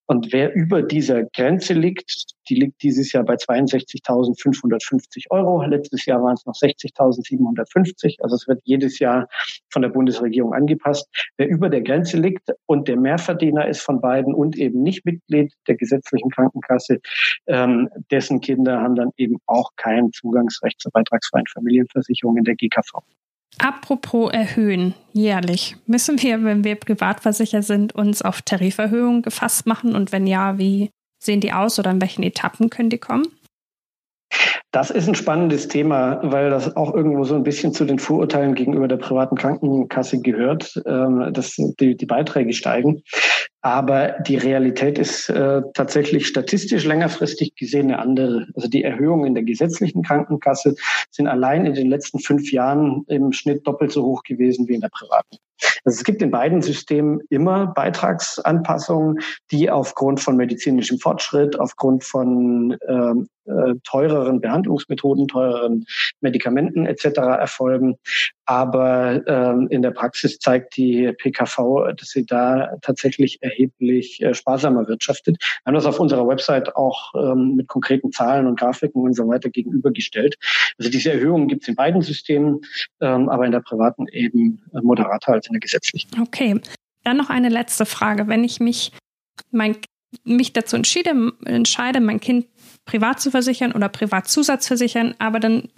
und 0.08 0.32
wer 0.32 0.54
über 0.54 0.84
dieser 0.84 1.24
Grenze 1.24 1.74
liegt, 1.74 2.26
die 2.48 2.56
liegt 2.56 2.84
dieses 2.84 3.12
Jahr 3.12 3.24
bei 3.24 3.36
62.550 3.36 5.26
Euro. 5.32 5.63
Letztes 5.63 6.06
Jahr 6.06 6.22
waren 6.22 6.36
es 6.36 6.46
noch 6.46 6.54
60.750. 6.54 8.22
Also 8.22 8.36
es 8.36 8.48
wird 8.48 8.62
jedes 8.65 9.00
Jahr 9.00 9.28
von 9.70 9.82
der 9.82 9.89
Bundesregierung 9.89 10.54
angepasst. 10.54 11.10
Wer 11.38 11.48
über 11.50 11.70
der 11.70 11.82
Grenze 11.82 12.18
liegt 12.18 12.52
und 12.68 12.88
der 12.88 12.98
Mehrverdiener 12.98 13.68
ist 13.68 13.82
von 13.82 14.00
beiden 14.00 14.36
und 14.36 14.58
eben 14.58 14.84
nicht 14.84 15.06
Mitglied 15.06 15.54
der 15.68 15.76
gesetzlichen 15.76 16.30
Krankenkasse, 16.30 17.00
ähm, 17.48 17.89
dessen 18.12 18.41
Kinder 18.41 18.82
haben 18.82 18.96
dann 18.96 19.10
eben 19.18 19.38
auch 19.48 19.72
kein 19.76 20.12
Zugangsrecht 20.12 20.82
zur 20.82 20.91
beitragsfreien 20.91 21.48
Familienversicherung 21.48 22.38
in 22.38 22.44
der 22.44 22.56
GKV. 22.56 23.02
Apropos 23.58 24.32
erhöhen, 24.32 24.94
jährlich. 25.13 25.78
Müssen 25.86 26.22
wir, 26.22 26.44
wenn 26.44 26.63
wir 26.63 26.76
privatversichert 26.76 27.63
sind, 27.63 27.96
uns 27.96 28.22
auf 28.22 28.41
Tariferhöhungen 28.41 29.22
gefasst 29.22 29.65
machen? 29.65 29.96
Und 29.96 30.12
wenn 30.12 30.28
ja, 30.28 30.58
wie 30.58 30.89
sehen 31.24 31.39
die 31.39 31.54
aus 31.54 31.80
oder 31.80 31.91
in 31.91 32.02
welchen 32.02 32.24
Etappen 32.24 32.70
können 32.70 32.89
die 32.89 32.98
kommen? 32.98 33.28
Das 34.72 34.89
ist 34.89 35.08
ein 35.08 35.15
spannendes 35.15 35.70
Thema, 35.70 36.20
weil 36.22 36.50
das 36.50 36.76
auch 36.76 36.94
irgendwo 36.94 37.24
so 37.24 37.36
ein 37.36 37.44
bisschen 37.44 37.74
zu 37.74 37.86
den 37.86 37.98
Vorurteilen 37.98 38.56
gegenüber 38.56 38.89
der 38.89 38.98
privaten 38.98 39.38
Krankenkasse 39.38 40.22
gehört, 40.22 40.82
ähm, 40.86 41.30
dass 41.32 41.56
die, 41.80 41.96
die 41.96 42.06
Beiträge 42.06 42.52
steigen. 42.52 43.02
Aber 43.65 44.10
die 44.19 44.38
Realität 44.38 44.99
ist 44.99 45.28
äh, 45.28 45.63
tatsächlich 45.73 46.28
statistisch 46.28 46.86
längerfristig 46.86 47.56
gesehen 47.56 47.86
eine 47.86 47.97
andere. 47.97 48.45
Also 48.54 48.67
die 48.67 48.84
Erhöhungen 48.84 49.25
in 49.25 49.34
der 49.34 49.43
gesetzlichen 49.43 50.04
Krankenkasse 50.04 50.75
sind 51.10 51.25
allein 51.25 51.65
in 51.65 51.73
den 51.73 51.89
letzten 51.89 52.19
fünf 52.19 52.51
Jahren 52.51 53.06
im 53.08 53.32
Schnitt 53.32 53.65
doppelt 53.65 53.91
so 53.91 54.04
hoch 54.04 54.21
gewesen 54.21 54.67
wie 54.67 54.75
in 54.75 54.82
der 54.82 54.89
privaten. 54.89 55.38
Also 55.84 55.97
es 55.97 56.04
gibt 56.04 56.21
in 56.21 56.32
beiden 56.32 56.62
Systemen 56.62 57.21
immer 57.30 57.67
Beitragsanpassungen, 57.67 59.19
die 59.51 59.69
aufgrund 59.69 60.19
von 60.19 60.36
medizinischem 60.36 60.99
Fortschritt, 60.99 61.60
aufgrund 61.60 62.04
von 62.04 62.78
ähm, 62.88 63.28
äh, 63.45 63.75
teureren 63.84 64.41
Behandlungsmethoden, 64.41 65.28
teureren 65.28 65.86
Medikamenten 66.19 66.86
etc. 66.86 67.06
erfolgen. 67.17 67.95
Aber 68.45 69.21
ähm, 69.28 69.67
in 69.69 69.82
der 69.82 69.91
Praxis 69.91 70.39
zeigt 70.39 70.75
die 70.78 71.12
PKV, 71.13 71.93
dass 71.95 72.10
sie 72.10 72.25
da 72.25 72.75
tatsächlich 72.82 73.39
äh, 73.60 74.34
sparsamer 74.34 74.88
wirtschaftet. 74.88 75.38
Wir 75.39 75.65
haben 75.65 75.76
das 75.76 75.86
auf 75.86 76.00
unserer 76.00 76.28
Website 76.28 76.76
auch 76.76 77.13
ähm, 77.15 77.56
mit 77.56 77.68
konkreten 77.68 78.12
Zahlen 78.12 78.48
und 78.48 78.60
Grafiken 78.60 79.02
und 79.02 79.13
so 79.13 79.28
weiter 79.28 79.50
gegenübergestellt. 79.50 80.36
Also 80.78 80.91
diese 80.91 81.12
Erhöhungen 81.12 81.48
gibt 81.48 81.63
es 81.63 81.68
in 81.68 81.76
beiden 81.76 82.02
Systemen, 82.02 82.62
ähm, 83.02 83.30
aber 83.30 83.46
in 83.46 83.52
der 83.52 83.62
privaten 83.62 84.08
eben 84.08 84.62
äh, 84.74 84.82
moderater 84.82 85.34
als 85.34 85.48
in 85.48 85.54
der 85.54 85.62
gesetzlichen. 85.62 86.10
Okay. 86.22 86.60
Dann 87.04 87.18
noch 87.18 87.30
eine 87.30 87.50
letzte 87.50 87.86
Frage. 87.86 88.28
Wenn 88.28 88.44
ich 88.44 88.60
mich 88.60 88.91
mein 89.52 89.78
mich 90.24 90.54
dazu 90.54 90.78
entschiede, 90.78 91.34
entscheide, 91.46 92.00
mein 92.00 92.22
Kind 92.22 92.48
privat 92.86 93.20
zu 93.20 93.32
versichern 93.32 93.74
oder 93.74 93.89
privat 93.89 94.28
Zusatzversichern, 94.28 95.15
aber 95.20 95.39
dann 95.39 95.70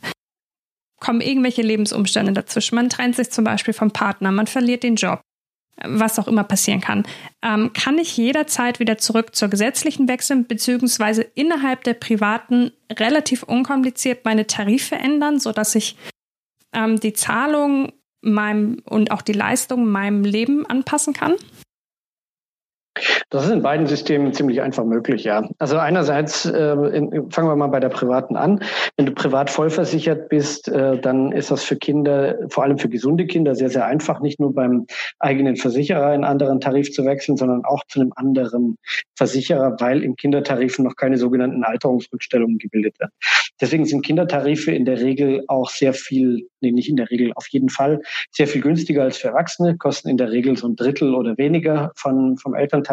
kommen 0.99 1.21
irgendwelche 1.21 1.61
Lebensumstände 1.61 2.33
dazwischen. 2.33 2.75
Man 2.75 2.89
trennt 2.89 3.15
sich 3.15 3.29
zum 3.31 3.43
Beispiel 3.43 3.73
vom 3.73 3.91
Partner, 3.91 4.31
man 4.31 4.47
verliert 4.47 4.83
den 4.83 4.95
Job, 4.95 5.21
was 5.83 6.17
auch 6.19 6.27
immer 6.27 6.43
passieren 6.43 6.81
kann. 6.81 7.03
Ähm, 7.43 7.71
kann 7.73 7.97
ich 7.97 8.17
jederzeit 8.17 8.79
wieder 8.79 8.97
zurück 8.97 9.35
zur 9.35 9.49
gesetzlichen 9.49 10.07
wechseln, 10.07 10.45
beziehungsweise 10.45 11.21
innerhalb 11.21 11.83
der 11.83 11.93
privaten 11.93 12.71
relativ 12.91 13.43
unkompliziert 13.43 14.25
meine 14.25 14.47
Tarife 14.47 14.95
ändern, 14.95 15.39
sodass 15.39 15.75
ich 15.75 15.95
ähm, 16.73 16.99
die 16.99 17.13
Zahlung 17.13 17.91
meinem 18.21 18.81
und 18.85 19.11
auch 19.11 19.21
die 19.21 19.33
Leistung 19.33 19.85
meinem 19.87 20.23
Leben 20.23 20.65
anpassen 20.65 21.13
kann? 21.13 21.35
Das 23.29 23.45
ist 23.45 23.51
in 23.51 23.61
beiden 23.61 23.87
Systemen 23.87 24.33
ziemlich 24.33 24.61
einfach 24.61 24.85
möglich, 24.85 25.23
ja. 25.23 25.47
Also 25.59 25.77
einerseits 25.77 26.45
äh, 26.45 26.73
in, 26.73 27.31
fangen 27.31 27.49
wir 27.49 27.55
mal 27.55 27.67
bei 27.67 27.79
der 27.79 27.89
privaten 27.89 28.35
an. 28.35 28.61
Wenn 28.95 29.05
du 29.05 29.11
privat 29.11 29.49
vollversichert 29.49 30.29
bist, 30.29 30.67
äh, 30.67 30.99
dann 30.99 31.31
ist 31.31 31.51
das 31.51 31.63
für 31.63 31.75
Kinder, 31.75 32.35
vor 32.49 32.63
allem 32.63 32.77
für 32.77 32.89
gesunde 32.89 33.25
Kinder, 33.27 33.55
sehr, 33.55 33.69
sehr 33.69 33.85
einfach, 33.85 34.21
nicht 34.21 34.39
nur 34.39 34.53
beim 34.53 34.85
eigenen 35.19 35.55
Versicherer 35.55 36.07
einen 36.07 36.23
anderen 36.23 36.59
Tarif 36.59 36.91
zu 36.91 37.05
wechseln, 37.05 37.37
sondern 37.37 37.63
auch 37.65 37.83
zu 37.87 37.99
einem 37.99 38.13
anderen 38.15 38.77
Versicherer, 39.15 39.75
weil 39.79 40.03
im 40.03 40.15
Kindertarifen 40.15 40.85
noch 40.85 40.95
keine 40.95 41.17
sogenannten 41.17 41.63
Alterungsrückstellungen 41.63 42.57
gebildet 42.57 42.99
werden. 42.99 43.11
Deswegen 43.59 43.85
sind 43.85 44.05
Kindertarife 44.05 44.71
in 44.71 44.85
der 44.85 44.99
Regel 44.99 45.43
auch 45.47 45.69
sehr 45.69 45.93
viel, 45.93 46.47
nee, 46.61 46.71
nicht 46.71 46.89
in 46.89 46.95
der 46.95 47.09
Regel, 47.09 47.31
auf 47.35 47.47
jeden 47.49 47.69
Fall 47.69 48.01
sehr 48.31 48.47
viel 48.47 48.61
günstiger 48.61 49.03
als 49.03 49.17
für 49.17 49.29
Erwachsene, 49.29 49.77
kosten 49.77 50.09
in 50.09 50.17
der 50.17 50.31
Regel 50.31 50.57
so 50.57 50.67
ein 50.67 50.75
Drittel 50.75 51.15
oder 51.15 51.37
weniger 51.37 51.91
von, 51.95 52.37
vom 52.37 52.53
Elterntarif. 52.53 52.86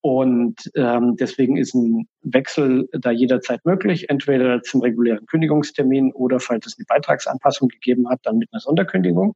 Und 0.00 0.70
ähm, 0.74 1.16
deswegen 1.16 1.56
ist 1.56 1.74
ein 1.74 2.06
Wechsel 2.20 2.86
da 2.92 3.10
jederzeit 3.10 3.64
möglich, 3.64 4.10
entweder 4.10 4.60
zum 4.60 4.82
regulären 4.82 5.24
Kündigungstermin 5.24 6.12
oder 6.12 6.40
falls 6.40 6.66
es 6.66 6.76
eine 6.76 6.84
Beitragsanpassung 6.86 7.68
gegeben 7.68 8.10
hat, 8.10 8.20
dann 8.24 8.36
mit 8.36 8.50
einer 8.52 8.60
Sonderkündigung. 8.60 9.34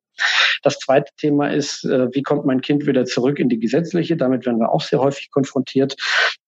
Das 0.62 0.78
zweite 0.78 1.10
Thema 1.16 1.50
ist, 1.50 1.86
äh, 1.86 2.08
wie 2.12 2.22
kommt 2.22 2.44
mein 2.44 2.60
Kind 2.60 2.86
wieder 2.86 3.06
zurück 3.06 3.38
in 3.38 3.48
die 3.48 3.58
gesetzliche? 3.58 4.18
Damit 4.18 4.44
werden 4.44 4.58
wir 4.58 4.70
auch 4.70 4.82
sehr 4.82 5.00
häufig 5.00 5.30
konfrontiert. 5.30 5.96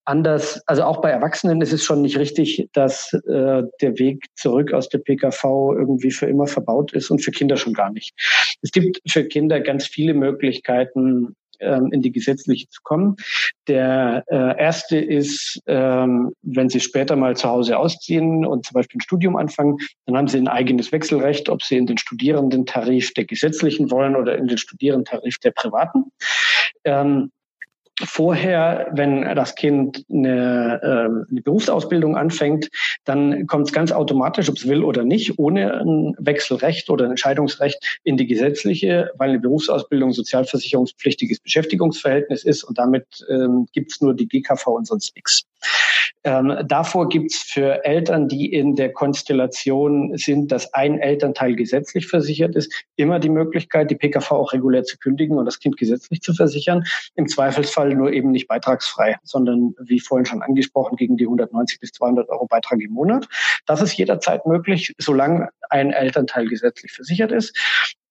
Anders, 0.04 0.60
also 0.66 0.82
auch 0.82 1.00
bei 1.00 1.10
Erwachsenen 1.10 1.62
ist 1.62 1.72
es 1.72 1.84
schon 1.84 2.02
nicht 2.02 2.18
richtig, 2.18 2.68
dass 2.72 3.12
äh, 3.12 3.62
der 3.80 3.98
Weg 3.98 4.26
zurück 4.34 4.74
aus 4.74 4.90
der 4.90 4.98
PKV 4.98 5.44
irgendwie 5.72 6.10
für 6.10 6.26
immer 6.26 6.46
verbaut 6.46 6.92
ist 6.92 7.10
und 7.10 7.20
für 7.20 7.30
Kinder 7.30 7.56
schon 7.56 7.72
gar 7.72 7.90
nicht. 7.90 8.12
Es 8.60 8.70
gibt 8.70 9.00
für 9.08 9.24
Kinder 9.24 9.60
ganz 9.60 9.86
viele 9.86 10.12
Möglichkeiten, 10.12 11.36
ähm, 11.60 11.90
in 11.92 12.02
die 12.02 12.12
gesetzliche 12.12 12.68
zu 12.68 12.80
kommen. 12.82 13.16
Der 13.68 14.24
äh, 14.28 14.58
erste 14.58 14.98
ist, 14.98 15.60
ähm, 15.66 16.32
wenn 16.42 16.68
Sie 16.68 16.80
später 16.80 17.16
mal 17.16 17.36
zu 17.36 17.48
Hause 17.48 17.78
ausziehen 17.78 18.44
und 18.44 18.66
zum 18.66 18.74
Beispiel 18.74 18.98
ein 18.98 19.02
Studium 19.02 19.36
anfangen, 19.36 19.78
dann 20.06 20.16
haben 20.16 20.28
Sie 20.28 20.38
ein 20.38 20.48
eigenes 20.48 20.92
Wechselrecht, 20.92 21.48
ob 21.48 21.62
Sie 21.62 21.76
in 21.76 21.86
den 21.86 21.98
Studierendentarif 21.98 23.12
der 23.14 23.24
gesetzlichen 23.24 23.90
wollen 23.90 24.16
oder 24.16 24.36
in 24.36 24.46
den 24.46 24.58
Studierendentarif 24.58 25.38
der 25.38 25.52
privaten. 25.52 26.12
Ähm, 26.84 27.30
vorher, 28.04 28.88
wenn 28.92 29.22
das 29.34 29.54
Kind 29.54 30.04
eine, 30.10 30.80
äh, 30.82 31.30
eine 31.30 31.42
Berufsausbildung 31.42 32.16
anfängt, 32.16 32.68
dann 33.04 33.46
kommt 33.46 33.68
es 33.68 33.72
ganz 33.72 33.92
automatisch, 33.92 34.48
ob 34.48 34.56
es 34.56 34.68
will 34.68 34.84
oder 34.84 35.04
nicht, 35.04 35.38
ohne 35.38 35.80
ein 35.80 36.14
Wechselrecht 36.18 36.90
oder 36.90 37.04
ein 37.04 37.10
Entscheidungsrecht 37.10 38.00
in 38.04 38.16
die 38.16 38.26
gesetzliche, 38.26 39.10
weil 39.16 39.30
eine 39.30 39.40
Berufsausbildung 39.40 40.12
sozialversicherungspflichtiges 40.12 41.40
Beschäftigungsverhältnis 41.40 42.44
ist 42.44 42.64
und 42.64 42.78
damit 42.78 43.06
ähm, 43.28 43.66
gibt 43.72 44.00
nur 44.00 44.14
die 44.14 44.28
GKV 44.28 44.66
und 44.68 44.86
sonst 44.86 45.14
nichts. 45.16 45.49
Ähm, 46.22 46.54
davor 46.66 47.08
gibt 47.08 47.32
es 47.32 47.38
für 47.38 47.84
Eltern, 47.84 48.28
die 48.28 48.52
in 48.52 48.76
der 48.76 48.92
Konstellation 48.92 50.16
sind, 50.18 50.52
dass 50.52 50.72
ein 50.74 50.98
Elternteil 50.98 51.56
gesetzlich 51.56 52.08
versichert 52.08 52.56
ist, 52.56 52.72
immer 52.96 53.18
die 53.18 53.30
Möglichkeit, 53.30 53.90
die 53.90 53.94
PKV 53.94 54.32
auch 54.32 54.52
regulär 54.52 54.84
zu 54.84 54.98
kündigen 54.98 55.38
und 55.38 55.46
das 55.46 55.60
Kind 55.60 55.78
gesetzlich 55.78 56.20
zu 56.20 56.34
versichern. 56.34 56.84
Im 57.14 57.26
Zweifelsfall 57.26 57.94
nur 57.94 58.12
eben 58.12 58.32
nicht 58.32 58.48
beitragsfrei, 58.48 59.16
sondern 59.22 59.74
wie 59.80 60.00
vorhin 60.00 60.26
schon 60.26 60.42
angesprochen, 60.42 60.96
gegen 60.96 61.16
die 61.16 61.24
190 61.24 61.80
bis 61.80 61.92
200 61.92 62.28
Euro 62.28 62.46
Beitrag 62.46 62.80
im 62.80 62.92
Monat. 62.92 63.26
Das 63.64 63.80
ist 63.80 63.96
jederzeit 63.96 64.44
möglich, 64.44 64.94
solange 64.98 65.48
ein 65.70 65.90
Elternteil 65.90 66.46
gesetzlich 66.46 66.92
versichert 66.92 67.32
ist. 67.32 67.56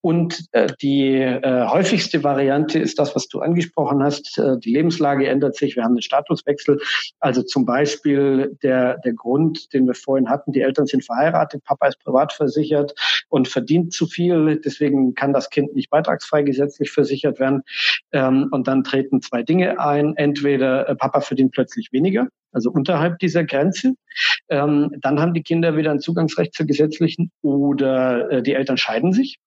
Und 0.01 0.45
äh, 0.53 0.67
die 0.81 1.15
äh, 1.15 1.67
häufigste 1.67 2.23
Variante 2.23 2.79
ist 2.79 2.99
das, 2.99 3.15
was 3.15 3.27
du 3.27 3.41
angesprochen 3.41 4.01
hast. 4.01 4.37
Äh, 4.37 4.57
die 4.59 4.73
Lebenslage 4.73 5.27
ändert 5.27 5.55
sich. 5.55 5.75
Wir 5.75 5.83
haben 5.83 5.91
einen 5.91 6.01
Statuswechsel. 6.01 6.79
Also 7.19 7.43
zum 7.43 7.65
Beispiel 7.65 8.57
der, 8.63 8.97
der 8.99 9.13
Grund, 9.13 9.73
den 9.73 9.87
wir 9.87 9.95
vorhin 9.95 10.29
hatten. 10.29 10.53
Die 10.53 10.61
Eltern 10.61 10.85
sind 10.85 11.03
verheiratet. 11.03 11.63
Papa 11.65 11.87
ist 11.87 11.99
privat 11.99 12.31
versichert 12.31 12.93
und 13.27 13.49
verdient 13.49 13.91
zu 13.91 14.07
viel. 14.07 14.61
Deswegen 14.63 15.15
kann 15.15 15.33
das 15.33 15.49
Kind 15.49 15.75
nicht 15.75 15.89
beitragsfrei 15.89 16.43
gesetzlich 16.43 16.91
versichert 16.91 17.39
werden. 17.39 17.63
Ähm, 18.13 18.47
und 18.51 18.69
dann 18.69 18.85
treten 18.85 19.21
zwei 19.21 19.43
Dinge 19.43 19.79
ein. 19.79 20.15
Entweder 20.15 20.87
äh, 20.87 20.95
Papa 20.95 21.19
verdient 21.19 21.51
plötzlich 21.51 21.91
weniger 21.91 22.27
also 22.51 22.71
unterhalb 22.71 23.19
dieser 23.19 23.43
Grenze. 23.43 23.93
Ähm, 24.49 24.95
dann 25.01 25.19
haben 25.19 25.33
die 25.33 25.43
Kinder 25.43 25.75
wieder 25.77 25.91
ein 25.91 25.99
Zugangsrecht 25.99 26.53
zur 26.53 26.65
gesetzlichen 26.65 27.31
oder 27.41 28.29
äh, 28.31 28.43
die 28.43 28.53
Eltern 28.53 28.77
scheiden 28.77 29.13
sich. 29.13 29.37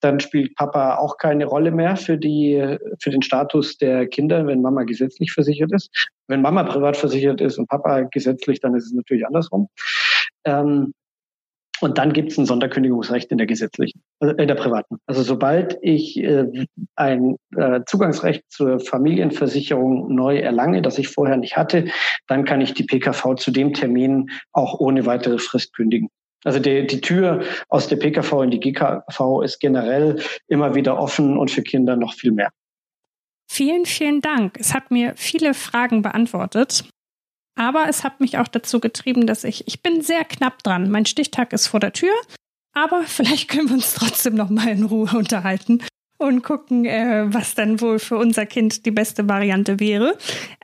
Dann 0.00 0.18
spielt 0.20 0.54
Papa 0.56 0.96
auch 0.96 1.18
keine 1.18 1.44
Rolle 1.44 1.70
mehr 1.70 1.96
für 1.96 2.16
die, 2.16 2.78
für 3.00 3.10
den 3.10 3.22
Status 3.22 3.76
der 3.76 4.06
Kinder, 4.06 4.46
wenn 4.46 4.62
Mama 4.62 4.84
gesetzlich 4.84 5.32
versichert 5.32 5.72
ist. 5.72 5.90
Wenn 6.26 6.40
Mama 6.40 6.62
privat 6.64 6.96
versichert 6.96 7.40
ist 7.40 7.58
und 7.58 7.68
Papa 7.68 8.02
gesetzlich, 8.02 8.60
dann 8.60 8.74
ist 8.74 8.86
es 8.86 8.92
natürlich 8.92 9.26
andersrum. 9.26 9.68
Ähm, 10.44 10.94
und 11.80 11.98
dann 11.98 12.12
gibt 12.12 12.32
es 12.32 12.38
ein 12.38 12.46
Sonderkündigungsrecht 12.46 13.30
in 13.30 13.38
der 13.38 13.46
gesetzlichen, 13.46 14.02
also 14.20 14.34
in 14.34 14.48
der 14.48 14.54
privaten. 14.54 14.98
Also 15.06 15.22
sobald 15.22 15.78
ich 15.82 16.18
äh, 16.18 16.66
ein 16.96 17.36
äh, 17.56 17.80
Zugangsrecht 17.86 18.44
zur 18.48 18.80
Familienversicherung 18.80 20.14
neu 20.14 20.38
erlange, 20.38 20.82
das 20.82 20.98
ich 20.98 21.08
vorher 21.08 21.36
nicht 21.36 21.56
hatte, 21.56 21.86
dann 22.26 22.44
kann 22.44 22.60
ich 22.60 22.74
die 22.74 22.84
PKV 22.84 23.34
zu 23.36 23.50
dem 23.50 23.72
Termin 23.74 24.30
auch 24.52 24.78
ohne 24.80 25.06
weitere 25.06 25.38
Frist 25.38 25.74
kündigen. 25.74 26.08
Also 26.44 26.60
die, 26.60 26.86
die 26.86 27.00
Tür 27.00 27.42
aus 27.68 27.88
der 27.88 27.96
PKV 27.96 28.42
in 28.42 28.50
die 28.50 28.60
GKV 28.60 29.42
ist 29.42 29.58
generell 29.58 30.22
immer 30.46 30.74
wieder 30.74 30.98
offen 30.98 31.36
und 31.36 31.50
für 31.50 31.62
Kinder 31.62 31.96
noch 31.96 32.14
viel 32.14 32.32
mehr. 32.32 32.50
Vielen, 33.50 33.86
vielen 33.86 34.20
Dank. 34.20 34.56
Es 34.60 34.74
hat 34.74 34.90
mir 34.90 35.14
viele 35.16 35.54
Fragen 35.54 36.02
beantwortet. 36.02 36.88
Aber 37.58 37.88
es 37.88 38.04
hat 38.04 38.20
mich 38.20 38.38
auch 38.38 38.46
dazu 38.46 38.78
getrieben, 38.78 39.26
dass 39.26 39.42
ich, 39.42 39.66
ich 39.66 39.82
bin 39.82 40.00
sehr 40.00 40.24
knapp 40.24 40.62
dran. 40.62 40.90
Mein 40.90 41.06
Stichtag 41.06 41.52
ist 41.52 41.66
vor 41.66 41.80
der 41.80 41.92
Tür, 41.92 42.14
aber 42.72 43.02
vielleicht 43.06 43.48
können 43.48 43.68
wir 43.68 43.74
uns 43.74 43.94
trotzdem 43.94 44.36
noch 44.36 44.48
mal 44.48 44.68
in 44.68 44.84
Ruhe 44.84 45.10
unterhalten 45.16 45.82
und 46.18 46.42
gucken, 46.42 46.84
äh, 46.84 47.26
was 47.26 47.56
dann 47.56 47.80
wohl 47.80 47.98
für 47.98 48.16
unser 48.16 48.46
Kind 48.46 48.86
die 48.86 48.92
beste 48.92 49.28
Variante 49.28 49.80
wäre. 49.80 50.16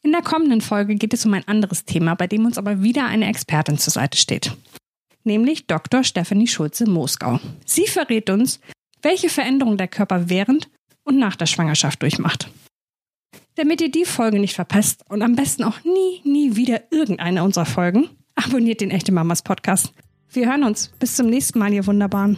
In 0.01 0.13
der 0.13 0.21
kommenden 0.21 0.61
Folge 0.61 0.95
geht 0.95 1.13
es 1.13 1.25
um 1.25 1.33
ein 1.33 1.45
anderes 1.47 1.85
Thema, 1.85 2.15
bei 2.15 2.27
dem 2.27 2.45
uns 2.45 2.57
aber 2.57 2.81
wieder 2.81 3.05
eine 3.05 3.27
Expertin 3.27 3.77
zur 3.77 3.91
Seite 3.91 4.17
steht, 4.17 4.55
nämlich 5.23 5.67
Dr. 5.67 6.03
Stephanie 6.03 6.47
Schulze-Moskau. 6.47 7.39
Sie 7.65 7.85
verrät 7.85 8.29
uns, 8.29 8.59
welche 9.01 9.29
Veränderungen 9.29 9.77
der 9.77 9.87
Körper 9.87 10.29
während 10.29 10.69
und 11.03 11.19
nach 11.19 11.35
der 11.35 11.47
Schwangerschaft 11.47 12.01
durchmacht. 12.01 12.49
Damit 13.55 13.81
ihr 13.81 13.91
die 13.91 14.05
Folge 14.05 14.39
nicht 14.39 14.55
verpasst 14.55 15.03
und 15.09 15.21
am 15.21 15.35
besten 15.35 15.65
auch 15.65 15.83
nie, 15.83 16.21
nie 16.23 16.55
wieder 16.55 16.83
irgendeine 16.91 17.43
unserer 17.43 17.65
Folgen, 17.65 18.09
Abonniert 18.45 18.79
den 18.79 18.89
Echte 18.89 19.11
Mamas 19.11 19.41
Podcast. 19.41 19.93
Wir 20.31 20.47
hören 20.47 20.63
uns. 20.63 20.93
Bis 20.99 21.17
zum 21.17 21.27
nächsten 21.27 21.59
Mal, 21.59 21.73
ihr 21.73 21.85
Wunderbaren. 21.85 22.37